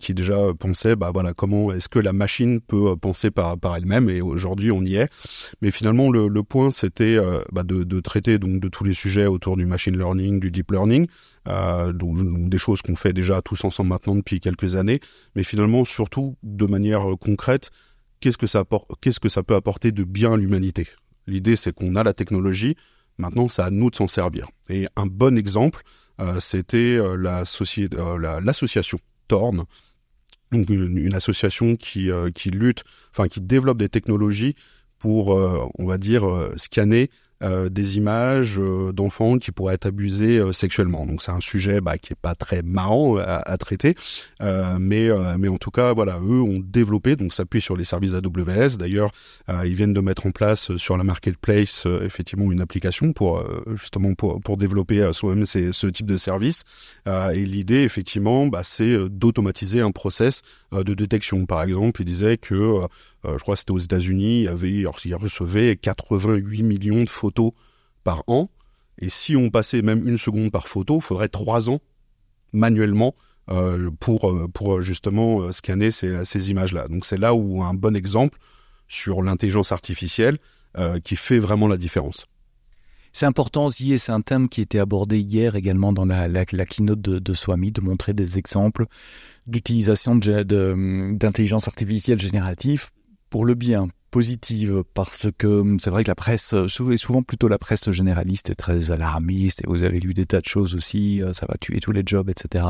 qui 0.00 0.14
déjà 0.14 0.52
pensait, 0.58 0.96
bah 0.96 1.10
voilà, 1.12 1.32
comment 1.32 1.72
est-ce 1.72 1.88
que 1.88 1.98
la 1.98 2.12
machine 2.12 2.60
peut 2.60 2.96
penser 2.96 3.30
par 3.30 3.58
par 3.58 3.76
elle-même. 3.76 4.08
Et 4.10 4.20
aujourd'hui, 4.20 4.70
on 4.72 4.82
y 4.82 4.96
est. 4.96 5.08
Mais 5.62 5.70
finalement, 5.70 6.10
le, 6.10 6.28
le 6.28 6.42
point, 6.42 6.70
c'était 6.70 7.18
bah, 7.52 7.62
de, 7.62 7.84
de, 7.84 8.00
traiter 8.00 8.38
donc 8.38 8.60
de 8.60 8.68
tous 8.68 8.84
les 8.84 8.94
sujets 8.94 9.26
autour 9.26 9.56
du 9.56 9.66
machine 9.66 9.96
learning, 9.96 10.40
du 10.40 10.50
deep 10.50 10.70
learning, 10.70 11.06
donc, 11.46 12.48
des 12.48 12.58
choses 12.58 12.82
qu'on 12.82 12.96
fait 12.96 13.12
déjà 13.12 13.42
tous 13.42 13.64
ensemble 13.64 13.90
maintenant 13.90 14.16
depuis 14.16 14.40
quelques 14.40 14.74
années, 14.74 15.00
mais 15.36 15.44
finalement 15.44 15.84
surtout 15.84 16.36
de 16.42 16.66
manière 16.66 17.04
concrète 17.20 17.70
qu'est-ce 18.24 18.38
que 18.38 18.46
ça 18.46 18.64
qu'est-ce 19.02 19.20
que 19.20 19.28
ça 19.28 19.42
peut 19.42 19.54
apporter 19.54 19.92
de 19.92 20.02
bien 20.02 20.32
à 20.32 20.36
l'humanité? 20.38 20.88
L'idée, 21.26 21.56
c'est 21.56 21.74
qu'on 21.74 21.94
a 21.94 22.02
la 22.02 22.14
technologie, 22.14 22.74
maintenant, 23.18 23.50
c'est 23.50 23.60
à 23.60 23.68
nous 23.68 23.90
de 23.90 23.96
s'en 23.96 24.08
servir. 24.08 24.48
Et 24.70 24.86
un 24.96 25.04
bon 25.04 25.36
exemple, 25.36 25.82
euh, 26.22 26.40
c'était 26.40 26.96
euh, 26.96 27.18
euh, 27.18 28.40
l'association 28.40 28.98
Torn, 29.28 29.64
donc 30.52 30.70
une, 30.70 31.14
association 31.14 31.76
qui, 31.76 32.10
qui 32.34 32.50
lutte, 32.50 32.82
enfin 33.10 33.28
qui 33.28 33.42
développe 33.42 33.78
des 33.78 33.88
technologies 33.90 34.54
pour, 34.98 35.28
on 35.28 35.86
va 35.86 35.98
dire, 35.98 36.24
scanner 36.56 37.08
des 37.70 37.96
images 37.96 38.58
euh, 38.58 38.92
d'enfants 38.92 39.38
qui 39.38 39.52
pourraient 39.52 39.74
être 39.74 39.86
abusés 39.86 40.38
euh, 40.38 40.52
sexuellement. 40.52 41.06
Donc 41.06 41.22
c'est 41.22 41.30
un 41.30 41.40
sujet 41.40 41.80
bah, 41.80 41.98
qui 41.98 42.12
est 42.12 42.20
pas 42.20 42.34
très 42.34 42.62
marrant 42.62 43.16
à, 43.16 43.56
traiter, 43.58 43.94
mais 44.80 45.08
mais 45.38 45.48
en 45.48 45.56
tout 45.56 45.70
cas 45.70 45.92
voilà, 45.92 46.18
eux 46.18 46.40
ont 46.40 46.60
développé 46.62 47.16
donc 47.16 47.32
s'appuie 47.32 47.60
sur 47.60 47.76
les 47.76 47.84
services 47.84 48.14
AWS. 48.14 48.76
D'ailleurs, 48.78 49.10
ils 49.64 49.74
viennent 49.74 49.92
de 49.92 50.00
mettre 50.00 50.26
en 50.26 50.30
place 50.30 50.76
sur 50.76 50.96
la 50.96 51.04
marketplace 51.04 51.86
effectivement 52.02 52.50
une 52.50 52.60
application 52.60 53.12
pour 53.12 53.44
justement 53.74 54.14
pour 54.14 54.56
développer 54.56 55.10
soi-même 55.12 55.46
ce 55.46 55.86
type 55.86 56.06
de 56.06 56.16
service. 56.16 56.64
et 57.06 57.44
l'idée 57.44 57.82
effectivement, 57.82 58.46
bah, 58.46 58.62
c'est 58.64 59.08
d'automatiser 59.08 59.80
un 59.80 59.92
process 59.92 60.42
de 60.72 60.94
détection. 60.94 61.46
Par 61.46 61.62
exemple, 61.62 62.02
il 62.02 62.06
disait 62.06 62.36
que 62.36 62.80
je 63.24 63.38
crois 63.38 63.54
que 63.54 63.60
c'était 63.60 63.72
aux 63.72 63.78
États-Unis, 63.78 64.48
avait, 64.48 64.80
alors, 64.80 64.98
il 65.04 65.14
recevait 65.14 65.76
88 65.76 66.62
millions 66.62 67.04
de 67.04 67.08
photos 67.08 67.52
par 68.04 68.22
an. 68.26 68.50
Et 68.98 69.08
si 69.08 69.34
on 69.36 69.50
passait 69.50 69.82
même 69.82 70.06
une 70.06 70.18
seconde 70.18 70.52
par 70.52 70.68
photo, 70.68 70.96
il 70.96 71.02
faudrait 71.02 71.28
trois 71.28 71.68
ans 71.68 71.80
manuellement 72.52 73.14
euh, 73.50 73.90
pour, 74.00 74.30
euh, 74.30 74.48
pour 74.48 74.80
justement 74.80 75.42
euh, 75.42 75.52
scanner 75.52 75.90
ces, 75.90 76.50
images-là. 76.50 76.88
Donc 76.88 77.04
c'est 77.04 77.18
là 77.18 77.34
où 77.34 77.62
un 77.62 77.74
bon 77.74 77.94
exemple 77.94 78.38
sur 78.88 79.22
l'intelligence 79.22 79.72
artificielle 79.72 80.38
qui 81.04 81.14
fait 81.14 81.38
vraiment 81.38 81.68
la 81.68 81.76
différence. 81.76 82.26
C'est 83.12 83.26
important 83.26 83.66
aussi, 83.66 83.92
et 83.92 83.98
c'est 83.98 84.10
un 84.10 84.22
thème 84.22 84.48
qui 84.48 84.60
était 84.60 84.80
abordé 84.80 85.20
hier 85.20 85.54
également 85.54 85.92
dans 85.92 86.04
la, 86.04 86.26
la, 86.26 86.44
keynote 86.44 87.00
de 87.00 87.32
Swami, 87.32 87.70
de 87.70 87.80
montrer 87.80 88.12
des 88.12 88.38
exemples 88.38 88.86
d'utilisation 89.46 90.16
d'intelligence 90.16 91.68
artificielle 91.68 92.20
générative 92.20 92.88
pour 93.34 93.46
le 93.46 93.54
bien, 93.56 93.88
positive 94.14 94.84
parce 94.94 95.26
que 95.36 95.48
hum, 95.48 95.80
c'est 95.80 95.90
vrai 95.90 96.04
que 96.04 96.08
la 96.08 96.14
presse, 96.14 96.54
euh, 96.54 96.92
et 96.92 96.96
souvent 96.96 97.24
plutôt 97.24 97.48
la 97.48 97.58
presse 97.58 97.90
généraliste 97.90 98.48
est 98.48 98.54
très 98.54 98.92
alarmiste 98.92 99.62
et 99.62 99.64
vous 99.66 99.82
avez 99.82 99.98
lu 99.98 100.14
des 100.14 100.24
tas 100.24 100.40
de 100.40 100.44
choses 100.46 100.76
aussi, 100.76 101.20
euh, 101.20 101.32
ça 101.32 101.46
va 101.48 101.56
tuer 101.60 101.80
tous 101.80 101.90
les 101.90 102.04
jobs, 102.06 102.30
etc. 102.30 102.64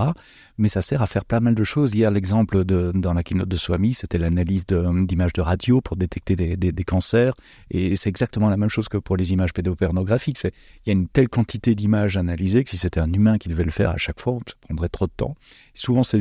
Mais 0.57 0.71
ça 0.71 0.81
sert 0.81 1.03
à 1.03 1.07
faire 1.07 1.27
pas 1.27 1.41
mal 1.41 1.55
de 1.55 1.63
choses. 1.63 1.95
Hier, 1.95 2.11
l'exemple 2.11 2.65
de, 2.65 2.93
dans 2.95 3.13
la 3.13 3.23
keynote 3.23 3.51
de 3.51 3.57
Swami, 3.59 3.93
c'était 3.93 4.17
l'analyse 4.17 4.65
hum, 4.73 5.07
d'images 5.07 5.35
de, 5.35 5.43
radio 5.43 5.83
pour 5.83 5.99
détecter 5.99 6.35
des, 6.35 6.85
cancers 6.85 7.35
et 7.71 7.95
c'est 7.95 8.09
exactement 8.09 8.49
la 8.49 8.57
même 8.57 8.71
chose 8.71 8.89
que 8.89 8.97
pour 8.97 9.19
les 9.19 9.35
images 9.35 9.53
pédopornographiques. 9.53 10.43
Il 10.45 10.51
y 10.87 10.91
a 10.91 10.93
une 10.95 11.09
telle 11.09 11.29
quantité 11.29 11.75
d'images 11.75 12.17
analysées 12.17 12.65
que 12.65 12.71
si 12.71 12.79
c'était 12.79 13.01
un 13.01 13.13
humain 13.13 13.37
qui 13.37 13.51
devait 13.51 13.65
le 13.65 13.71
faire 13.71 13.91
à 13.91 13.99
chaque 13.99 14.19
fois, 14.19 14.39
ça 14.47 14.55
prendrait 14.63 14.89
trop 14.89 15.07
de 15.07 15.13
temps. 15.15 15.35
souvent, 15.75 16.05
ces, 16.05 16.21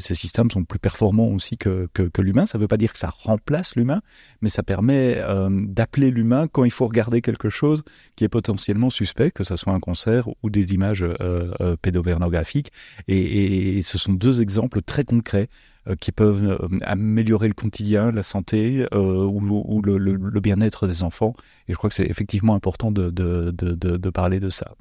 systèmes 0.00 0.50
sont 0.50 0.64
plus 0.64 0.80
performants 0.80 1.28
aussi 1.28 1.56
que 1.56 1.88
l'humain. 2.18 2.46
Ça 2.46 2.58
ne 2.58 2.62
veut 2.62 2.68
pas 2.68 2.78
dire 2.78 2.92
que 2.92 2.98
ça 2.98 3.10
remplace 3.10 3.76
l'humain, 3.76 4.00
mais 4.42 4.48
ça 4.48 4.62
permet 4.62 5.16
euh, 5.18 5.48
d'appeler 5.50 6.10
l'humain 6.10 6.46
quand 6.50 6.64
il 6.64 6.70
faut 6.70 6.86
regarder 6.86 7.20
quelque 7.20 7.50
chose 7.50 7.82
qui 8.16 8.24
est 8.24 8.28
potentiellement 8.28 8.90
suspect, 8.90 9.30
que 9.30 9.44
ce 9.44 9.56
soit 9.56 9.72
un 9.72 9.80
concert 9.80 10.28
ou 10.42 10.50
des 10.50 10.72
images 10.72 11.02
euh, 11.02 11.52
euh 11.60 11.76
pédopornographiques. 11.80 12.72
Et, 13.08 13.80
ce 13.82 13.98
sont 13.98 14.12
deux 14.12 14.40
exemples 14.40 14.82
très 14.82 15.04
concrets 15.04 15.48
euh, 15.88 15.96
qui 15.96 16.12
peuvent 16.12 16.68
améliorer 16.82 17.48
le 17.48 17.54
quotidien, 17.54 18.12
la 18.12 18.22
santé 18.22 18.86
ou, 18.92 19.82
le, 19.82 20.40
bien-être 20.40 20.86
des 20.86 21.02
enfants. 21.02 21.34
Et 21.68 21.72
je 21.72 21.76
crois 21.76 21.88
que 21.88 21.96
c'est 21.96 22.06
effectivement 22.06 22.54
important 22.54 22.90
de, 22.90 24.10
parler 24.10 24.40
de 24.40 24.50
ça. 24.50 24.74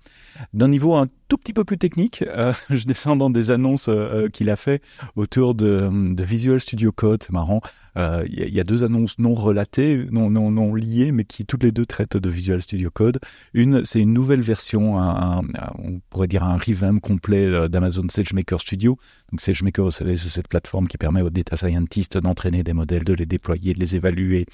D'un 0.53 0.67
niveau 0.67 0.95
tout 1.29 1.37
petit 1.37 1.53
peu 1.53 1.63
plus 1.63 1.77
technique, 1.77 2.23
euh, 2.27 2.51
je 2.69 2.85
descends 2.85 3.15
dans 3.15 3.29
des 3.29 3.51
annonces 3.51 3.89
qu'il 4.33 4.49
a 4.49 4.55
fait 4.55 4.81
autour 5.15 5.55
de, 5.55 5.89
Visual 6.21 6.59
Studio 6.59 6.91
Code. 6.91 7.23
C'est 7.23 7.33
marrant. 7.33 7.61
Il 7.95 8.53
y, 8.53 8.61
a 8.61 8.63
deux 8.63 8.83
annonces 8.83 9.19
non 9.19 9.33
relatées, 9.33 10.07
non, 10.09 10.73
liées, 10.73 11.11
mais 11.11 11.25
qui 11.25 11.45
toutes 11.45 11.63
les 11.63 11.73
deux 11.73 11.85
traitent 11.85 12.15
de 12.15 12.29
Visual 12.29 12.61
Studio 12.61 12.89
Code. 12.89 13.19
Une, 13.53 13.83
c'est 13.83 13.99
une 13.99 14.13
nouvelle 14.13 14.39
version, 14.39 14.95
on 14.97 15.99
pourrait 16.09 16.27
dire 16.27 16.43
un 16.43 16.55
revamp 16.55 16.99
complet 16.99 17.67
d'Amazon 17.67 18.07
SageMaker 18.07 18.61
Studio. 18.61 18.97
Donc 19.31 19.41
SageMaker, 19.41 19.83
vous 19.83 19.91
savez, 19.91 20.15
c'est 20.15 20.29
cette 20.29 20.47
plateforme 20.47 20.87
qui 20.87 20.97
permet 20.97 21.21
aux 21.21 21.29
data 21.29 21.57
scientists 21.57 22.17
d'entraîner 22.17 22.63
des 22.63 22.73
modèles, 22.73 23.03
de 23.03 23.13
les 23.13 23.25
déployer, 23.25 23.73
de 23.73 23.79
les 23.79 23.97
évaluer, 23.97 24.45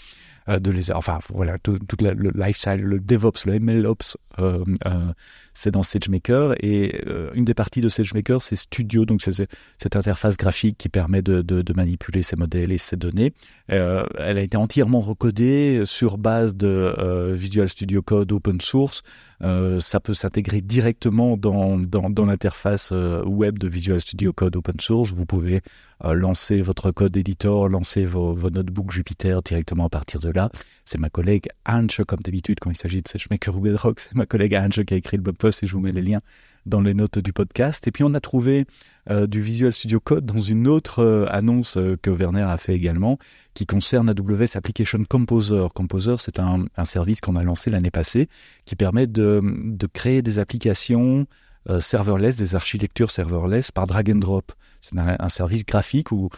euh, 0.47 0.59
de 0.59 0.69
les, 0.69 0.91
enfin 0.91 1.19
voilà, 1.29 1.57
tout, 1.57 1.77
le 1.99 2.31
lifestyle, 2.35 2.81
le 2.81 2.99
DevOps, 2.99 3.45
le 3.45 3.59
MLOps, 3.59 4.17
euh, 4.39 4.63
euh, 4.85 5.13
c'est 5.53 5.71
dans 5.71 5.83
SageMaker 5.83 6.55
et 6.59 7.01
euh, 7.07 7.31
une 7.33 7.45
des 7.45 7.53
parties 7.53 7.81
de 7.81 7.89
SageMaker, 7.89 8.41
c'est 8.41 8.55
Studio, 8.55 9.05
donc 9.05 9.21
c'est 9.21 9.47
cette 9.77 9.95
interface 9.95 10.37
graphique 10.37 10.77
qui 10.77 10.89
permet 10.89 11.21
de, 11.21 11.63
manipuler 11.75 12.21
ces 12.21 12.35
modèles 12.35 12.71
et 12.71 12.77
ces 12.77 12.95
données. 12.95 13.33
Elle 13.67 14.37
a 14.37 14.41
été 14.41 14.55
entièrement 14.57 14.99
recodée 14.99 15.83
sur 15.85 16.17
base 16.17 16.55
de 16.55 17.33
Visual 17.33 17.67
Studio 17.67 18.01
Code 18.01 18.31
open 18.31 18.61
source. 18.61 19.03
ça 19.41 19.99
peut 19.99 20.13
s'intégrer 20.13 20.61
directement 20.61 21.37
dans, 21.37 21.77
l'interface 22.25 22.91
web 22.91 23.59
de 23.59 23.67
Visual 23.67 23.99
Studio 23.99 24.31
Code 24.31 24.55
open 24.55 24.79
source. 24.79 25.11
Vous 25.11 25.25
pouvez 25.25 25.61
lancer 26.03 26.61
votre 26.61 26.91
code 26.91 27.17
editor, 27.17 27.67
lancer 27.69 28.05
vos, 28.05 28.35
notebooks 28.49 28.91
Jupyter 28.91 29.39
directement 29.43 29.85
à 29.85 29.89
partir 29.89 30.19
de 30.19 30.29
là. 30.29 30.49
C'est 30.85 30.99
ma 30.99 31.09
collègue 31.09 31.47
Ange, 31.65 32.03
comme 32.07 32.19
d'habitude, 32.19 32.59
quand 32.59 32.69
il 32.69 32.77
s'agit 32.77 33.01
de 33.01 33.07
SageMaker 33.07 33.55
ou 33.55 33.61
Bedrock, 33.61 33.99
c'est 33.99 34.15
ma 34.15 34.24
collègue 34.25 34.55
Ange 34.55 34.83
qui 34.83 34.93
a 34.93 34.97
écrit 34.97 35.17
le 35.17 35.23
blog 35.23 35.35
post 35.35 35.63
et 35.63 35.67
je 35.67 35.73
vous 35.73 35.79
mets 35.79 35.91
les 35.91 36.01
liens 36.01 36.21
dans 36.65 36.81
les 36.81 36.93
notes 36.93 37.19
du 37.19 37.33
podcast. 37.33 37.87
Et 37.87 37.91
puis 37.91 38.03
on 38.03 38.13
a 38.13 38.19
trouvé 38.19 38.65
euh, 39.09 39.27
du 39.27 39.41
Visual 39.41 39.71
Studio 39.71 39.99
Code 39.99 40.25
dans 40.25 40.39
une 40.39 40.67
autre 40.67 40.99
euh, 40.99 41.25
annonce 41.29 41.77
euh, 41.77 41.97
que 42.01 42.09
Werner 42.09 42.41
a 42.41 42.57
fait 42.57 42.73
également, 42.73 43.19
qui 43.53 43.65
concerne 43.65 44.09
AWS 44.09 44.55
Application 44.55 45.03
Composer. 45.07 45.67
Composer, 45.73 46.15
c'est 46.19 46.39
un, 46.39 46.65
service 46.83 47.21
qu'on 47.21 47.35
a 47.35 47.43
lancé 47.43 47.69
l'année 47.69 47.91
passée, 47.91 48.27
qui 48.65 48.75
permet 48.75 49.07
de, 49.07 49.41
de 49.43 49.87
créer 49.87 50.21
des 50.21 50.39
applications 50.39 51.25
serverless, 51.79 52.35
des 52.35 52.53
architectures 52.53 53.09
serverless 53.09 53.71
par 53.71 53.87
drag 53.87 54.11
and 54.11 54.19
drop. 54.19 54.51
C'est 54.81 54.95
un, 54.99 55.29
service 55.29 55.65
graphique 55.65 56.11
où 56.11 56.29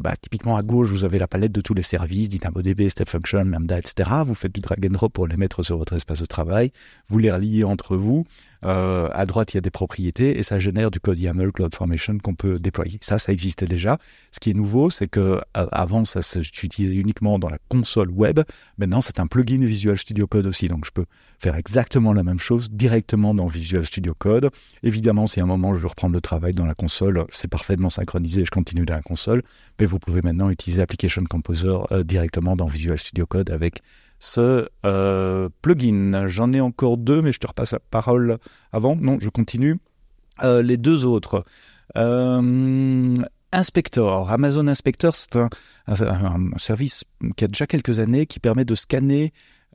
bah, 0.00 0.14
typiquement 0.20 0.56
à 0.56 0.62
gauche, 0.62 0.88
vous 0.88 1.04
avez 1.04 1.18
la 1.18 1.28
palette 1.28 1.52
de 1.52 1.60
tous 1.60 1.74
les 1.74 1.82
services, 1.82 2.28
DynamoDB, 2.28 2.88
Step 2.88 3.08
Function, 3.08 3.44
Lambda, 3.44 3.78
etc. 3.78 4.10
Vous 4.24 4.34
faites 4.34 4.54
du 4.54 4.60
drag 4.60 4.84
and 4.84 4.90
drop 4.90 5.12
pour 5.12 5.26
les 5.26 5.36
mettre 5.36 5.62
sur 5.62 5.76
votre 5.76 5.94
espace 5.94 6.20
de 6.20 6.26
travail. 6.26 6.72
Vous 7.08 7.18
les 7.18 7.30
reliez 7.30 7.64
entre 7.64 7.96
vous. 7.96 8.24
Euh, 8.66 9.08
à 9.12 9.26
droite, 9.26 9.54
il 9.54 9.56
y 9.56 9.58
a 9.58 9.60
des 9.60 9.70
propriétés 9.70 10.38
et 10.38 10.42
ça 10.42 10.58
génère 10.58 10.90
du 10.90 10.98
code 10.98 11.18
YAML 11.18 11.52
CloudFormation 11.52 12.18
qu'on 12.18 12.34
peut 12.34 12.58
déployer. 12.58 12.98
Ça, 13.00 13.18
ça 13.18 13.32
existait 13.32 13.66
déjà. 13.66 13.98
Ce 14.32 14.40
qui 14.40 14.50
est 14.50 14.54
nouveau, 14.54 14.90
c'est 14.90 15.06
que 15.06 15.40
avant, 15.54 16.04
ça 16.04 16.22
s'utilisait 16.22 16.96
uniquement 16.96 17.38
dans 17.38 17.48
la 17.48 17.58
console 17.68 18.10
web. 18.10 18.40
Maintenant, 18.78 19.00
c'est 19.00 19.20
un 19.20 19.26
plugin 19.26 19.64
Visual 19.64 19.96
Studio 19.96 20.26
Code 20.26 20.46
aussi. 20.46 20.68
Donc, 20.68 20.84
je 20.84 20.90
peux 20.90 21.06
faire 21.38 21.54
exactement 21.54 22.12
la 22.12 22.24
même 22.24 22.40
chose 22.40 22.70
directement 22.70 23.34
dans 23.34 23.46
Visual 23.46 23.84
Studio 23.84 24.14
Code. 24.18 24.50
Évidemment, 24.82 25.26
si 25.26 25.40
à 25.40 25.44
un 25.44 25.46
moment 25.46 25.74
je 25.74 25.80
veux 25.80 25.88
reprendre 25.88 26.14
le 26.14 26.20
travail 26.20 26.52
dans 26.52 26.66
la 26.66 26.74
console, 26.74 27.24
c'est 27.30 27.48
parfaitement 27.48 27.90
synchronisé. 27.90 28.44
Je 28.44 28.50
continue 28.50 28.84
dans 28.84 28.94
la 28.94 29.02
console. 29.02 29.42
Mais 29.78 29.86
vous 29.86 29.98
pouvez 29.98 30.22
maintenant 30.22 30.50
utiliser 30.50 30.82
Application 30.82 31.22
Composer 31.24 31.76
euh, 31.92 32.02
directement 32.02 32.56
dans 32.56 32.66
Visual 32.66 32.98
Studio 32.98 33.26
Code 33.26 33.50
avec 33.50 33.82
ce 34.18 34.68
euh, 34.84 35.48
plugin. 35.62 36.26
J'en 36.26 36.52
ai 36.52 36.60
encore 36.60 36.96
deux, 36.96 37.22
mais 37.22 37.32
je 37.32 37.38
te 37.38 37.46
repasse 37.46 37.72
la 37.72 37.80
parole 37.80 38.38
avant. 38.72 38.96
Non, 38.96 39.18
je 39.20 39.28
continue. 39.28 39.78
Euh, 40.42 40.62
les 40.62 40.76
deux 40.76 41.04
autres. 41.04 41.44
Euh, 41.96 43.14
Inspector. 43.52 44.30
Amazon 44.30 44.66
Inspector, 44.66 45.14
c'est 45.14 45.36
un, 45.36 45.48
service 46.58 47.04
qui 47.36 47.44
a 47.44 47.48
déjà 47.48 47.66
quelques 47.66 48.00
années 48.00 48.26
qui 48.26 48.40
permet 48.40 48.64
de 48.64 48.74
scanner 48.74 49.32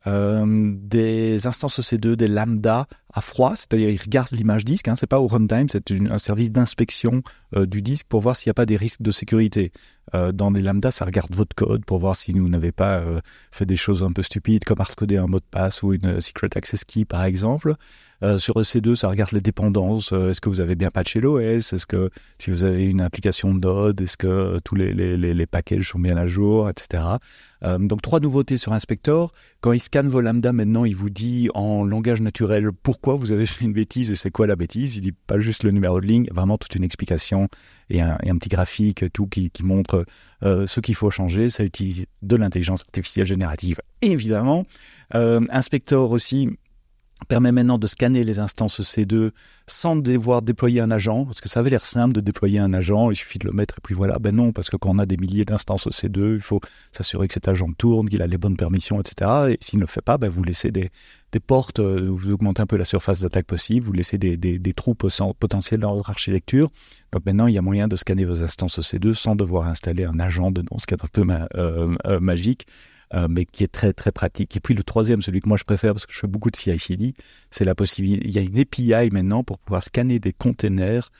euh, 0.07 0.73
des 0.81 1.45
instances 1.47 1.79
EC2, 1.79 2.15
des 2.15 2.27
lambda 2.27 2.87
à 3.13 3.21
froid, 3.21 3.55
c'est-à-dire 3.55 3.89
ils 3.89 4.01
regardent 4.01 4.31
l'image 4.31 4.65
disque, 4.65 4.87
hein, 4.87 4.95
c'est 4.95 5.07
pas 5.07 5.19
au 5.19 5.27
runtime, 5.27 5.67
c'est 5.69 5.91
un 5.91 6.17
service 6.17 6.51
d'inspection 6.51 7.23
euh, 7.55 7.65
du 7.65 7.81
disque 7.81 8.07
pour 8.07 8.21
voir 8.21 8.35
s'il 8.35 8.49
n'y 8.49 8.51
a 8.51 8.55
pas 8.55 8.65
des 8.65 8.77
risques 8.77 9.01
de 9.01 9.11
sécurité. 9.11 9.71
Euh, 10.15 10.31
dans 10.31 10.49
les 10.49 10.61
lambda, 10.61 10.91
ça 10.91 11.05
regarde 11.05 11.35
votre 11.35 11.55
code 11.55 11.85
pour 11.85 11.99
voir 11.99 12.15
si 12.15 12.31
vous 12.31 12.49
n'avez 12.49 12.71
pas 12.71 12.99
euh, 12.99 13.19
fait 13.51 13.65
des 13.65 13.75
choses 13.75 14.01
un 14.01 14.11
peu 14.11 14.23
stupides 14.23 14.63
comme 14.63 14.79
hardcoder 14.79 15.17
un 15.17 15.27
mot 15.27 15.39
de 15.39 15.45
passe 15.49 15.83
ou 15.83 15.93
une 15.93 16.21
secret 16.21 16.49
access 16.55 16.83
key 16.83 17.05
par 17.05 17.23
exemple. 17.23 17.75
Sur 18.37 18.53
EC2, 18.57 18.93
ça 18.93 19.09
regarde 19.09 19.31
les 19.31 19.41
dépendances. 19.41 20.11
est-ce 20.11 20.39
que 20.39 20.49
vous 20.49 20.59
avez 20.59 20.75
bien 20.75 20.91
patché 20.91 21.19
l'OS 21.21 21.73
Est-ce 21.73 21.87
que 21.87 22.11
si 22.37 22.51
vous 22.51 22.63
avez 22.63 22.85
une 22.85 23.01
application 23.01 23.51
Node, 23.51 23.99
est-ce 23.99 24.15
que 24.15 24.59
tous 24.63 24.75
les, 24.75 24.93
les, 24.93 25.17
les, 25.17 25.33
les 25.33 25.45
packages 25.47 25.89
sont 25.89 25.97
bien 25.97 26.17
à 26.17 26.27
jour, 26.27 26.69
etc. 26.69 27.01
Euh, 27.63 27.77
donc 27.77 28.01
trois 28.01 28.19
nouveautés 28.19 28.57
sur 28.57 28.73
Inspector. 28.73 29.31
Quand 29.59 29.71
il 29.71 29.79
scanne 29.79 30.07
vos 30.07 30.21
lambda 30.21 30.53
maintenant, 30.53 30.85
il 30.85 30.95
vous 30.95 31.09
dit 31.09 31.49
en 31.53 31.83
langage 31.83 32.21
naturel 32.21 32.71
pourquoi 32.71 33.15
vous 33.15 33.31
avez 33.31 33.45
fait 33.47 33.65
une 33.65 33.73
bêtise 33.73 34.09
et 34.11 34.15
c'est 34.15 34.31
quoi 34.31 34.47
la 34.47 34.55
bêtise. 34.55 34.95
Il 34.95 35.01
dit 35.01 35.11
pas 35.11 35.39
juste 35.39 35.63
le 35.63 35.71
numéro 35.71 36.01
de 36.01 36.05
ligne, 36.05 36.27
vraiment 36.31 36.57
toute 36.57 36.75
une 36.75 36.83
explication 36.83 37.47
et 37.89 38.01
un, 38.01 38.17
et 38.23 38.29
un 38.29 38.37
petit 38.37 38.49
graphique 38.49 39.11
tout 39.13 39.27
qui, 39.27 39.49
qui 39.49 39.63
montre 39.63 40.05
euh, 40.43 40.65
ce 40.65 40.79
qu'il 40.79 40.95
faut 40.95 41.11
changer. 41.11 41.49
Ça 41.49 41.63
utilise 41.63 42.05
de 42.21 42.35
l'intelligence 42.35 42.81
artificielle 42.81 43.27
générative, 43.27 43.79
évidemment. 44.01 44.65
Euh, 45.13 45.41
Inspector 45.49 46.09
aussi 46.11 46.49
permet 47.27 47.51
maintenant 47.51 47.77
de 47.77 47.87
scanner 47.87 48.23
les 48.23 48.39
instances 48.39 48.81
C2 48.81 49.31
sans 49.67 49.95
devoir 49.95 50.41
déployer 50.41 50.81
un 50.81 50.91
agent, 50.91 51.25
parce 51.25 51.41
que 51.41 51.49
ça 51.49 51.59
avait 51.59 51.69
l'air 51.69 51.85
simple 51.85 52.13
de 52.13 52.21
déployer 52.21 52.59
un 52.59 52.73
agent, 52.73 53.11
il 53.11 53.15
suffit 53.15 53.39
de 53.39 53.47
le 53.47 53.53
mettre 53.53 53.75
et 53.77 53.81
puis 53.81 53.95
voilà. 53.95 54.19
Ben 54.19 54.35
non, 54.35 54.51
parce 54.51 54.69
que 54.69 54.77
quand 54.77 54.89
on 54.89 54.99
a 54.99 55.05
des 55.05 55.17
milliers 55.17 55.45
d'instances 55.45 55.87
C2, 55.87 56.35
il 56.35 56.41
faut 56.41 56.59
s'assurer 56.91 57.27
que 57.27 57.33
cet 57.33 57.47
agent 57.47 57.71
tourne, 57.77 58.09
qu'il 58.09 58.21
a 58.21 58.27
les 58.27 58.37
bonnes 58.37 58.57
permissions, 58.57 58.99
etc. 58.99 59.51
Et 59.51 59.57
s'il 59.61 59.79
ne 59.79 59.83
le 59.83 59.87
fait 59.87 60.01
pas, 60.01 60.17
ben 60.17 60.29
vous 60.29 60.43
laissez 60.43 60.71
des, 60.71 60.89
des 61.31 61.39
portes, 61.39 61.79
euh, 61.79 62.07
vous 62.09 62.31
augmentez 62.31 62.61
un 62.61 62.65
peu 62.65 62.77
la 62.77 62.85
surface 62.85 63.21
d'attaque 63.21 63.45
possible, 63.45 63.85
vous 63.85 63.93
laissez 63.93 64.17
des, 64.17 64.37
des, 64.37 64.59
des 64.59 64.73
trous 64.73 64.95
potentiels 64.95 65.79
dans 65.79 65.95
votre 65.95 66.09
architecture. 66.09 66.69
Donc 67.11 67.25
maintenant, 67.25 67.47
il 67.47 67.53
y 67.53 67.57
a 67.57 67.61
moyen 67.61 67.87
de 67.87 67.95
scanner 67.95 68.25
vos 68.25 68.41
instances 68.43 68.79
C2 68.79 69.13
sans 69.13 69.35
devoir 69.35 69.67
installer 69.67 70.05
un 70.05 70.19
agent 70.19 70.51
dedans, 70.51 70.77
ce 70.79 70.85
qui 70.85 70.93
est 70.93 71.03
un 71.03 71.07
peu 71.11 71.25
euh, 71.55 71.95
euh, 72.05 72.19
magique. 72.19 72.67
Euh, 73.13 73.27
mais 73.29 73.43
qui 73.43 73.65
est 73.65 73.71
très 73.71 73.91
très 73.91 74.13
pratique. 74.13 74.55
Et 74.55 74.61
puis 74.61 74.73
le 74.73 74.83
troisième, 74.83 75.21
celui 75.21 75.41
que 75.41 75.49
moi 75.49 75.57
je 75.57 75.65
préfère 75.65 75.93
parce 75.93 76.05
que 76.05 76.13
je 76.13 76.19
fais 76.19 76.27
beaucoup 76.27 76.49
de 76.49 76.55
CI/CD, 76.55 77.13
c'est 77.49 77.65
la 77.65 77.75
possibilité. 77.75 78.25
Il 78.25 78.33
y 78.33 78.39
a 78.39 78.41
une 78.41 78.57
API 78.57 79.09
maintenant 79.11 79.43
pour 79.43 79.59
pouvoir 79.59 79.83
scanner 79.83 80.19
des 80.19 80.31
containers. 80.31 81.11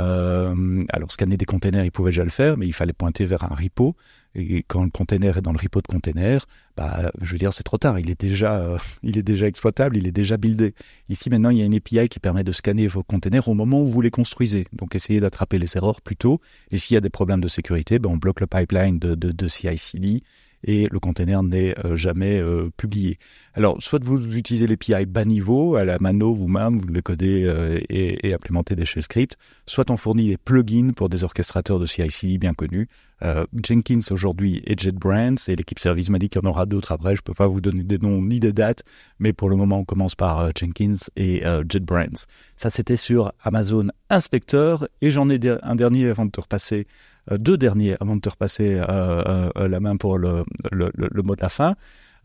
Euh, 0.00 0.84
alors 0.90 1.12
scanner 1.12 1.36
des 1.36 1.44
containers, 1.44 1.84
il 1.84 1.92
pouvait 1.92 2.10
déjà 2.10 2.24
le 2.24 2.30
faire, 2.30 2.58
mais 2.58 2.66
il 2.66 2.72
fallait 2.72 2.92
pointer 2.92 3.26
vers 3.26 3.44
un 3.44 3.54
repo. 3.54 3.94
Et 4.34 4.64
quand 4.64 4.82
le 4.82 4.90
container 4.90 5.38
est 5.38 5.40
dans 5.40 5.52
le 5.52 5.58
repo 5.58 5.80
de 5.80 5.86
container, 5.86 6.44
bah, 6.76 7.12
je 7.22 7.32
veux 7.32 7.38
dire, 7.38 7.52
c'est 7.52 7.62
trop 7.62 7.78
tard. 7.78 7.98
Il 8.00 8.10
est 8.10 8.20
déjà, 8.20 8.58
euh, 8.58 8.78
il 9.04 9.16
est 9.16 9.22
déjà 9.22 9.46
exploitable, 9.46 9.96
il 9.96 10.08
est 10.08 10.12
déjà 10.12 10.36
buildé. 10.36 10.74
Ici, 11.08 11.30
maintenant, 11.30 11.50
il 11.50 11.58
y 11.58 11.62
a 11.62 11.64
une 11.64 11.74
API 11.74 12.08
qui 12.08 12.18
permet 12.18 12.42
de 12.42 12.52
scanner 12.52 12.88
vos 12.88 13.04
containers 13.04 13.46
au 13.46 13.54
moment 13.54 13.80
où 13.80 13.86
vous 13.86 14.00
les 14.00 14.10
construisez. 14.10 14.66
Donc, 14.72 14.96
essayez 14.96 15.20
d'attraper 15.20 15.60
les 15.60 15.76
erreurs 15.76 16.00
plus 16.00 16.16
tôt. 16.16 16.40
Et 16.72 16.76
s'il 16.76 16.94
y 16.94 16.98
a 16.98 17.00
des 17.00 17.08
problèmes 17.08 17.40
de 17.40 17.48
sécurité, 17.48 18.00
ben, 18.00 18.10
on 18.10 18.16
bloque 18.16 18.40
le 18.40 18.48
pipeline 18.48 18.98
de, 18.98 19.14
de, 19.14 19.30
de 19.30 19.48
CI/CD 19.48 20.22
et 20.66 20.88
le 20.90 20.98
container 21.00 21.42
n'est 21.42 21.74
euh, 21.84 21.96
jamais 21.96 22.40
euh, 22.40 22.70
publié. 22.76 23.18
Alors, 23.54 23.80
soit 23.80 24.04
vous 24.04 24.36
utilisez 24.36 24.66
l'API 24.66 25.06
bas 25.06 25.24
niveau, 25.24 25.76
à 25.76 25.84
la 25.84 25.98
mano 25.98 26.34
vous-même, 26.34 26.76
vous 26.76 26.88
le 26.88 27.00
codez 27.00 27.44
euh, 27.44 27.80
et, 27.88 28.28
et, 28.28 28.34
implémentez 28.34 28.74
des 28.74 28.84
shell 28.84 29.04
scripts, 29.04 29.36
soit 29.66 29.90
on 29.90 29.96
fournit 29.96 30.28
des 30.28 30.36
plugins 30.36 30.92
pour 30.92 31.08
des 31.08 31.24
orchestrateurs 31.24 31.78
de 31.78 31.86
CI/CD 31.86 32.38
bien 32.38 32.54
connus. 32.54 32.88
Euh, 33.22 33.46
Jenkins 33.62 34.00
aujourd'hui 34.10 34.62
et 34.66 34.74
JetBrains, 34.76 35.36
et 35.48 35.56
l'équipe 35.56 35.78
service 35.78 36.10
m'a 36.10 36.18
dit 36.18 36.28
qu'il 36.28 36.42
y 36.42 36.46
en 36.46 36.48
aura 36.48 36.66
d'autres 36.66 36.92
après. 36.92 37.16
Je 37.16 37.22
peux 37.22 37.34
pas 37.34 37.46
vous 37.46 37.60
donner 37.60 37.82
des 37.82 37.98
noms 37.98 38.22
ni 38.22 38.40
des 38.40 38.52
dates, 38.52 38.82
mais 39.18 39.32
pour 39.32 39.48
le 39.48 39.56
moment, 39.56 39.78
on 39.80 39.84
commence 39.84 40.14
par 40.14 40.40
euh, 40.40 40.50
Jenkins 40.58 41.08
et 41.16 41.42
JetBrains. 41.68 42.26
Ça, 42.56 42.70
c'était 42.70 42.96
sur 42.96 43.32
Amazon 43.42 43.88
Inspector, 44.10 44.86
et 45.00 45.10
j'en 45.10 45.30
ai 45.30 45.40
un 45.62 45.76
dernier 45.76 46.08
avant 46.08 46.26
de 46.26 46.30
te 46.30 46.40
repasser 46.40 46.86
euh, 47.32 47.38
deux 47.38 47.56
derniers 47.56 47.96
avant 48.00 48.16
de 48.16 48.20
te 48.20 48.28
repasser 48.28 48.74
euh, 48.76 49.50
euh, 49.56 49.68
la 49.68 49.80
main 49.80 49.96
pour 49.96 50.18
le, 50.18 50.44
le, 50.70 51.22
mot 51.22 51.34
de 51.34 51.42
la 51.42 51.48
fin. 51.48 51.74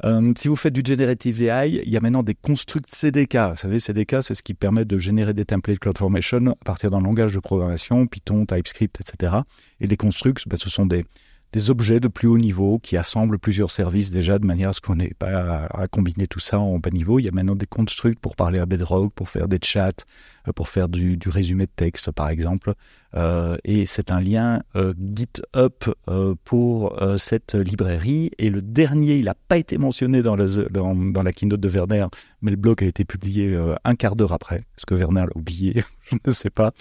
Euh, 0.03 0.34
si 0.36 0.48
vous 0.48 0.55
faites 0.55 0.74
du 0.74 0.81
Generative 0.84 1.43
AI, 1.43 1.81
il 1.86 1.89
y 1.89 1.98
a 1.98 2.00
maintenant 2.00 2.24
des 2.24 2.34
constructs 2.34 2.89
CDK. 2.89 3.36
Vous 3.51 3.55
savez, 3.55 3.79
CDK, 3.79 4.17
c'est 4.22 4.34
ce 4.34 4.41
qui 4.41 4.53
permet 4.53 4.86
de 4.86 4.98
générer 4.98 5.34
des 5.34 5.46
templates 5.46 5.79
CloudFormation 5.79 6.48
à 6.48 6.65
partir 6.65 6.89
d'un 6.89 7.01
langage 7.01 7.34
de 7.34 7.39
programmation, 7.39 8.08
Python, 8.08 8.46
TypeScript, 8.46 9.00
etc. 9.00 9.38
Et 9.79 9.88
les 9.88 9.98
constructs, 9.98 10.48
ben, 10.48 10.58
ce 10.58 10.70
sont 10.70 10.86
des, 10.86 11.05
des 11.53 11.70
objets 11.70 12.00
de 12.00 12.08
plus 12.08 12.27
haut 12.27 12.38
niveau 12.38 12.79
qui 12.79 12.98
assemblent 12.98 13.39
plusieurs 13.39 13.72
services 13.72 14.10
déjà 14.10 14.39
de 14.39 14.46
manière 14.46 14.70
à 14.70 14.74
ce 14.74 14.81
qu'on 14.81 14.96
n'ait 14.96 15.13
pas 15.17 15.65
à, 15.65 15.88
combiner 15.88 16.27
tout 16.27 16.39
ça 16.39 16.60
en 16.60 16.79
bas 16.79 16.89
niveau. 16.91 17.20
Il 17.20 17.25
y 17.25 17.27
a 17.27 17.31
maintenant 17.31 17.55
des 17.55 17.65
constructs 17.65 18.20
pour 18.20 18.36
parler 18.36 18.60
à 18.60 18.65
Bedrock, 18.65 19.13
pour 19.13 19.29
faire 19.29 19.48
des 19.48 19.60
chats, 19.62 19.91
euh, 20.48 20.53
pour 20.53 20.70
faire 20.70 20.88
du, 20.88 21.17
du 21.17 21.29
résumé 21.29 21.65
de 21.65 21.72
texte 21.75 22.12
par 22.12 22.29
exemple. 22.29 22.74
Euh, 23.15 23.58
et 23.65 23.86
c'est 23.86 24.12
un 24.12 24.22
lien 24.22 24.62
euh, 24.75 24.93
GitHub 24.98 25.74
euh, 26.08 26.36
pour 26.46 27.01
euh, 27.01 27.17
cette 27.17 27.55
librairie. 27.55 28.31
Et 28.38 28.50
le 28.50 28.62
dernier, 28.62 29.17
il 29.17 29.25
n'a 29.25 29.36
pas 29.36 29.58
été 29.58 29.77
mentionné 29.77 30.22
dans 30.22 30.36
la, 30.36 30.46
dans, 30.70 30.96
dans, 30.96 31.24
la 31.24 31.34
keynote 31.34 31.60
de 31.60 31.70
Werner, 31.70 32.08
mais 32.41 32.51
le 32.51 32.58
blog 32.58 32.84
a 32.84 32.88
été 32.88 33.03
publié 33.05 33.58
un 33.84 33.96
quart 33.96 34.15
d'heure 34.15 34.31
après. 34.31 34.58
Est-ce 34.77 34.86
que 34.86 34.96
Werner 34.96 35.22
l'a 35.22 35.36
oublié? 35.38 35.84
Je 36.12 36.17
ne 36.25 36.34
sais 36.34 36.50
pas. 36.50 36.72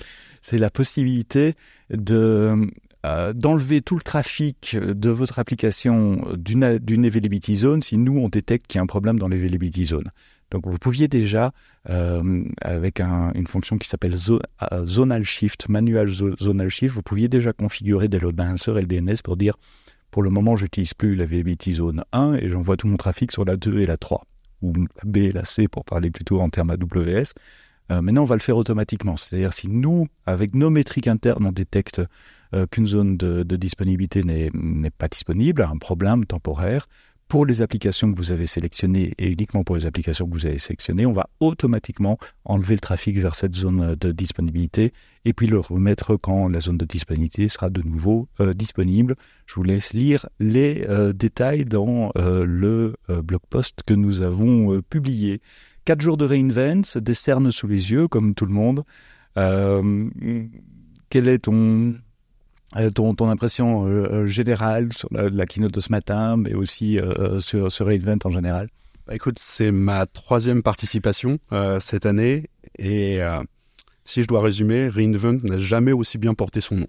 C'est 0.41 0.59
la 0.59 0.71
possibilité 0.71 1.55
de 1.91 2.71
euh, 3.07 3.33
d'enlever 3.33 3.81
tout 3.81 3.97
le 3.97 4.03
trafic 4.03 4.77
de 4.77 5.11
votre 5.11 5.39
application 5.39 6.23
d'une 6.37 6.65
availability 6.65 7.57
zone 7.57 7.81
si 7.83 7.97
nous 7.97 8.19
on 8.19 8.29
détecte 8.29 8.67
qu'il 8.67 8.77
y 8.77 8.81
a 8.81 8.83
un 8.83 8.87
problème 8.87 9.19
dans 9.19 9.29
l'availability 9.29 9.87
zone. 9.87 10.11
Donc 10.51 10.67
vous 10.67 10.79
pouviez 10.79 11.09
déjà, 11.09 11.53
euh, 11.89 12.45
avec 12.61 13.01
un, 13.01 13.33
une 13.35 13.47
fonction 13.47 13.79
qui 13.79 13.89
s'appelle 13.89 14.15
euh, 14.15 14.87
zonal 14.87 15.25
shift, 15.25 15.69
manual 15.69 16.09
zonal 16.09 16.69
shift, 16.69 16.95
vous 16.95 17.03
pouviez 17.03 17.29
déjà 17.29 17.53
configurer 17.53 18.09
des 18.09 18.19
load 18.19 18.35
balancers 18.35 18.77
et 18.77 18.83
le 18.83 18.87
DNS 18.87 19.23
pour 19.23 19.37
dire 19.37 19.55
pour 20.11 20.23
le 20.23 20.31
moment 20.31 20.57
j'utilise 20.57 20.93
plus 20.93 21.15
l'availability 21.15 21.75
zone 21.75 22.05
1 22.13 22.35
et 22.35 22.49
j'envoie 22.49 22.77
tout 22.77 22.89
mon 22.89 22.97
trafic 22.97 23.31
sur 23.31 23.45
la 23.45 23.57
2 23.57 23.81
et 23.81 23.87
la 23.87 23.97
3 23.97 24.25
ou 24.63 24.73
la 24.75 25.05
B 25.05 25.19
et 25.19 25.33
la 25.33 25.45
C 25.45 25.69
pour 25.69 25.85
parler 25.85 26.11
plutôt 26.11 26.41
en 26.41 26.51
termes 26.51 26.71
AWS. 26.71 27.33
Euh, 27.91 28.03
maintenant, 28.03 28.23
on 28.23 28.27
va 28.27 28.37
le 28.37 28.41
faire 28.41 28.57
automatiquement. 28.57 29.17
C'est-à-dire 29.17 29.53
si 29.53 29.69
nous, 29.69 30.07
avec 30.27 30.55
nos 30.55 30.71
métriques 30.71 31.09
internes, 31.09 31.47
on 31.47 31.53
détecte 31.53 32.01
euh, 32.53 32.67
qu'une 32.67 32.87
zone 32.87 33.17
de, 33.17 33.57
disponibilité 33.57 34.23
n'est 34.25 34.91
pas 34.91 35.09
disponible, 35.09 35.63
un 35.63 35.79
problème 35.79 36.27
temporaire, 36.27 36.89
pour 37.29 37.47
les 37.47 37.63
applications 37.63 38.11
que 38.13 38.17
vous 38.17 38.33
avez 38.33 38.47
sélectionnées 38.47 39.15
et 39.17 39.31
uniquement 39.31 39.63
pour 39.63 39.77
les 39.77 39.87
applications 39.87 40.27
que 40.27 40.33
vous 40.33 40.47
avez 40.47 40.59
sélectionnées, 40.59 41.07
on 41.07 41.13
va 41.13 41.29
automatiquement 41.39 42.19
enlever 42.45 42.75
le 42.75 42.81
trafic 42.81 43.17
vers 43.19 43.37
cette 43.37 43.55
zone 43.55 43.95
de 43.95 44.11
disponibilité 44.11 44.93
et 45.25 45.33
puis 45.33 45.47
le 45.47 45.61
remettre 45.61 46.17
quand 46.17 46.49
la 46.49 46.59
zone 46.59 46.77
de 46.77 46.85
disponibilité 46.85 47.49
sera 47.49 47.71
de 47.71 47.83
nouveau 47.83 48.27
euh, 48.41 48.53
disponible. 48.53 49.15
Je 49.47 49.55
vous 49.55 49.63
laisse 49.63 49.93
lire 49.93 50.29
les 50.41 50.85
euh, 50.89 51.13
détails 51.13 51.65
dans 51.67 52.11
le 52.17 52.97
blog 53.07 53.43
post 53.49 53.85
que 53.87 53.95
nous 53.95 54.23
avons 54.23 54.83
publié. 54.83 55.41
Quatre 55.85 56.01
jours 56.01 56.17
de 56.17 56.25
reinvent, 56.25 56.99
des 57.01 57.15
cernes 57.15 57.53
sous 57.53 57.69
les 57.69 57.93
yeux 57.93 58.09
comme 58.09 58.35
tout 58.35 58.47
le 58.47 58.53
monde. 58.53 58.83
quel 61.11 61.29
est 61.29 61.39
ton 61.39 61.95
ton, 62.95 63.15
ton, 63.15 63.29
impression 63.29 63.87
euh, 63.87 64.09
euh, 64.11 64.27
générale 64.27 64.93
sur 64.93 65.09
la, 65.13 65.29
la, 65.29 65.47
keynote 65.47 65.73
de 65.73 65.81
ce 65.81 65.91
matin, 65.91 66.37
mais 66.37 66.55
aussi 66.55 66.99
euh, 66.99 67.41
sur, 67.41 67.71
sur 67.71 67.87
Reinvent 67.87 68.19
en 68.25 68.31
général? 68.31 68.69
Bah, 69.07 69.15
Écoute, 69.15 69.39
c'est 69.39 69.71
ma 69.71 70.07
troisième 70.07 70.63
participation 70.63 71.39
euh, 71.53 71.81
cette 71.81 72.07
année 72.07 72.49
et 72.79 73.21
si 74.05 74.23
je 74.23 74.29
dois 74.29 74.41
résumer, 74.41 74.89
Reinvent 74.89 75.41
n'a 75.43 75.59
jamais 75.59 75.93
aussi 75.93 76.19
bien 76.19 76.35
porté 76.35 76.61
son 76.61 76.77
nom. 76.77 76.87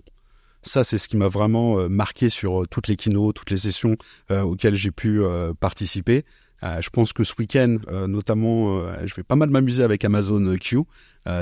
Ça, 0.64 0.84
c'est 0.84 0.98
ce 0.98 1.08
qui 1.08 1.18
m'a 1.18 1.28
vraiment 1.28 1.90
marqué 1.90 2.30
sur 2.30 2.68
toutes 2.70 2.88
les 2.88 2.96
keynotes, 2.96 3.36
toutes 3.36 3.50
les 3.50 3.58
sessions 3.58 3.98
auxquelles 4.30 4.76
j'ai 4.76 4.92
pu 4.92 5.22
participer. 5.60 6.24
Euh, 6.64 6.80
je 6.82 6.90
pense 6.90 7.12
que 7.14 7.24
ce 7.24 7.34
week-end, 7.40 7.78
euh, 7.90 8.08
notamment, 8.08 8.80
euh, 8.80 8.94
je 9.06 9.16
vais 9.16 9.24
pas 9.24 9.36
mal 9.36 9.50
m'amuser 9.50 9.84
avec 9.84 10.06
Amazon 10.06 10.56
Q. 10.58 10.82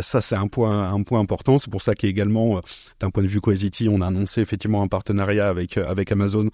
ça, 0.02 0.22
c'est 0.22 0.36
un 0.36 0.48
point, 0.48 0.92
un 0.94 1.04
point 1.04 1.20
important. 1.20 1.60
C'est 1.60 1.72
pour 1.72 1.82
ça 1.82 1.96
qu'également, 1.96 2.62
d'un 3.00 3.10
point 3.10 3.24
de 3.24 3.28
vue 3.28 3.42
Cohesity, 3.42 3.88
on 3.90 4.02
a 4.02 4.08
annoncé 4.08 4.42
effectivement 4.42 4.82
un 4.82 4.88
partenariat 4.88 5.48
avec 5.48 5.78
avec 5.78 6.12
Amazon 6.12 6.50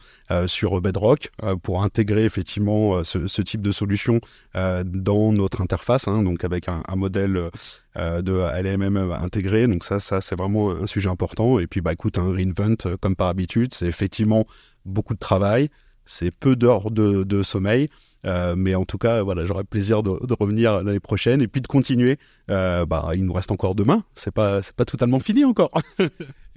sur 0.45 0.79
Bedrock 0.79 1.31
pour 1.63 1.81
intégrer 1.81 2.25
effectivement 2.25 3.03
ce, 3.03 3.27
ce, 3.27 3.41
type 3.41 3.63
de 3.63 3.71
solution 3.71 4.19
dans 4.53 5.33
notre 5.33 5.61
interface, 5.61 6.07
hein, 6.07 6.21
donc 6.21 6.43
avec 6.43 6.69
un, 6.69 6.83
un 6.87 6.95
modèle 6.95 7.49
de 7.95 8.61
LMM 8.61 9.11
intégré. 9.11 9.65
Donc 9.65 9.85
ça, 9.85 9.99
ça 9.99 10.21
c'est 10.21 10.35
vraiment 10.35 10.69
un 10.69 10.85
sujet 10.85 11.09
important. 11.09 11.57
Et 11.57 11.65
puis, 11.65 11.81
bah 11.81 11.93
écoute, 11.93 12.19
un 12.19 12.31
reinvent 12.31 12.75
comme 13.01 13.15
par 13.15 13.29
habitude, 13.29 13.73
c'est 13.73 13.87
effectivement 13.87 14.45
beaucoup 14.85 15.15
de 15.15 15.19
travail, 15.19 15.69
c'est 16.05 16.29
peu 16.29 16.55
d'heures 16.55 16.91
de, 16.91 17.23
de 17.23 17.41
sommeil. 17.41 17.89
Euh, 18.25 18.55
mais 18.57 18.75
en 18.75 18.85
tout 18.85 18.97
cas, 18.97 19.21
voilà, 19.21 19.45
j'aurai 19.45 19.63
plaisir 19.63 20.03
de, 20.03 20.11
revenir 20.39 20.81
l'année 20.81 20.99
prochaine 20.99 21.41
et 21.41 21.47
puis 21.47 21.61
de 21.61 21.67
continuer. 21.67 22.17
Euh, 22.49 22.85
bah, 22.85 23.11
il 23.15 23.25
nous 23.25 23.33
reste 23.33 23.51
encore 23.51 23.75
demain. 23.75 24.03
C'est 24.15 24.33
pas, 24.33 24.61
c'est 24.61 24.75
pas 24.75 24.85
totalement 24.85 25.19
fini 25.19 25.45
encore. 25.45 25.71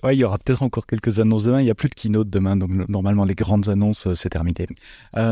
Il 0.08 0.14
y 0.14 0.22
aura 0.22 0.38
peut-être 0.38 0.62
encore 0.62 0.86
quelques 0.86 1.18
annonces 1.18 1.42
demain. 1.42 1.60
Il 1.60 1.64
n'y 1.64 1.72
a 1.72 1.74
plus 1.74 1.88
de 1.88 1.94
keynote 1.94 2.30
demain, 2.30 2.56
donc 2.56 2.70
normalement 2.88 3.24
les 3.24 3.34
grandes 3.34 3.68
annonces, 3.68 4.06
euh, 4.06 4.14
c'est 4.14 4.28
terminé. 4.28 4.68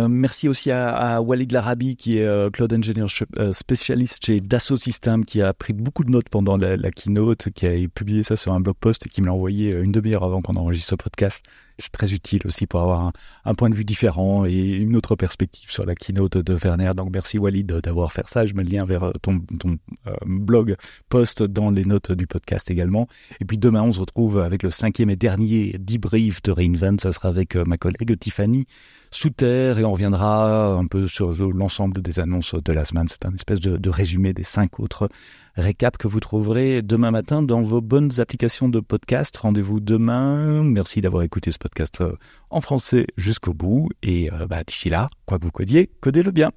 Merci 0.08 0.48
aussi 0.48 0.72
à, 0.72 0.88
à, 0.88 1.20
Walid 1.20 1.52
Larabi, 1.52 1.94
qui 1.94 2.18
est 2.18 2.52
Cloud 2.52 2.72
Engineer 2.72 3.06
spécialiste 3.52 4.26
chez 4.26 4.40
Dassault 4.40 4.76
Systèmes, 4.76 5.24
qui 5.24 5.40
a 5.40 5.54
pris 5.54 5.72
beaucoup 5.72 6.02
de 6.02 6.10
notes 6.10 6.28
pendant 6.28 6.56
la, 6.56 6.90
keynote, 6.90 7.50
qui 7.50 7.66
a 7.68 7.88
publié 7.94 8.24
ça 8.24 8.36
sur 8.36 8.52
un 8.54 8.60
blog 8.60 8.74
post 8.80 9.06
et 9.06 9.08
qui 9.08 9.20
me 9.22 9.26
l'a 9.26 9.34
envoyé 9.34 9.70
une 9.70 9.92
demi-heure 9.92 10.24
avant 10.24 10.42
qu'on 10.42 10.56
enregistre 10.56 10.90
ce 10.90 10.94
podcast. 10.96 11.44
C'est 11.78 11.92
très 11.92 12.12
utile 12.12 12.40
aussi 12.46 12.66
pour 12.66 12.80
avoir 12.80 13.12
un, 13.44 13.54
point 13.54 13.68
de 13.68 13.74
vue 13.74 13.84
différent 13.84 14.46
et 14.46 14.54
une 14.54 14.96
autre 14.96 15.14
perspective 15.14 15.70
sur 15.70 15.84
la 15.84 15.94
keynote 15.94 16.25
de 16.28 16.54
Werner. 16.54 16.92
Donc 16.96 17.10
merci 17.12 17.38
Walid 17.38 17.66
d'avoir 17.66 18.12
fait 18.12 18.26
ça. 18.26 18.46
Je 18.46 18.54
mets 18.54 18.64
le 18.64 18.70
lien 18.70 18.84
vers 18.84 19.12
ton, 19.22 19.40
ton 19.40 19.78
euh, 20.06 20.14
blog 20.26 20.76
post 21.08 21.42
dans 21.42 21.70
les 21.70 21.84
notes 21.84 22.12
du 22.12 22.26
podcast 22.26 22.70
également. 22.70 23.06
Et 23.40 23.44
puis 23.44 23.58
demain, 23.58 23.82
on 23.82 23.92
se 23.92 24.00
retrouve 24.00 24.38
avec 24.38 24.62
le 24.62 24.70
cinquième 24.70 25.10
et 25.10 25.16
dernier 25.16 25.76
debrief 25.78 26.42
de 26.42 26.52
Reinvent. 26.52 26.98
Ça 26.98 27.12
sera 27.12 27.28
avec 27.28 27.56
euh, 27.56 27.64
ma 27.66 27.78
collègue 27.78 28.18
Tiffany 28.18 28.66
Souter 29.10 29.74
et 29.78 29.84
on 29.84 29.92
reviendra 29.92 30.74
un 30.74 30.86
peu 30.86 31.06
sur 31.08 31.32
l'ensemble 31.52 32.02
des 32.02 32.18
annonces 32.18 32.54
de 32.54 32.72
la 32.72 32.84
semaine. 32.84 33.06
C'est 33.08 33.24
un 33.24 33.34
espèce 33.34 33.60
de 33.60 33.90
résumé 33.90 34.32
des 34.32 34.42
cinq 34.42 34.80
autres 34.80 35.08
récap 35.56 35.96
que 35.96 36.08
vous 36.08 36.20
trouverez 36.20 36.82
demain 36.82 37.10
matin 37.10 37.42
dans 37.42 37.62
vos 37.62 37.80
bonnes 37.80 38.20
applications 38.20 38.68
de 38.68 38.80
podcast. 38.80 39.36
Rendez-vous 39.36 39.80
demain. 39.80 40.62
Merci 40.62 41.00
d'avoir 41.00 41.22
écouté 41.22 41.50
ce 41.50 41.58
podcast 41.58 42.00
euh, 42.00 42.16
en 42.50 42.60
français 42.60 43.06
jusqu'au 43.16 43.54
bout. 43.54 43.88
Et 44.02 44.32
euh, 44.32 44.46
bah, 44.46 44.64
d'ici 44.64 44.88
là, 44.88 45.08
quoi 45.24 45.38
que 45.38 45.44
vous 45.44 45.50
codiez, 45.50 45.90
codez-le 46.00 46.30
bien. 46.30 46.52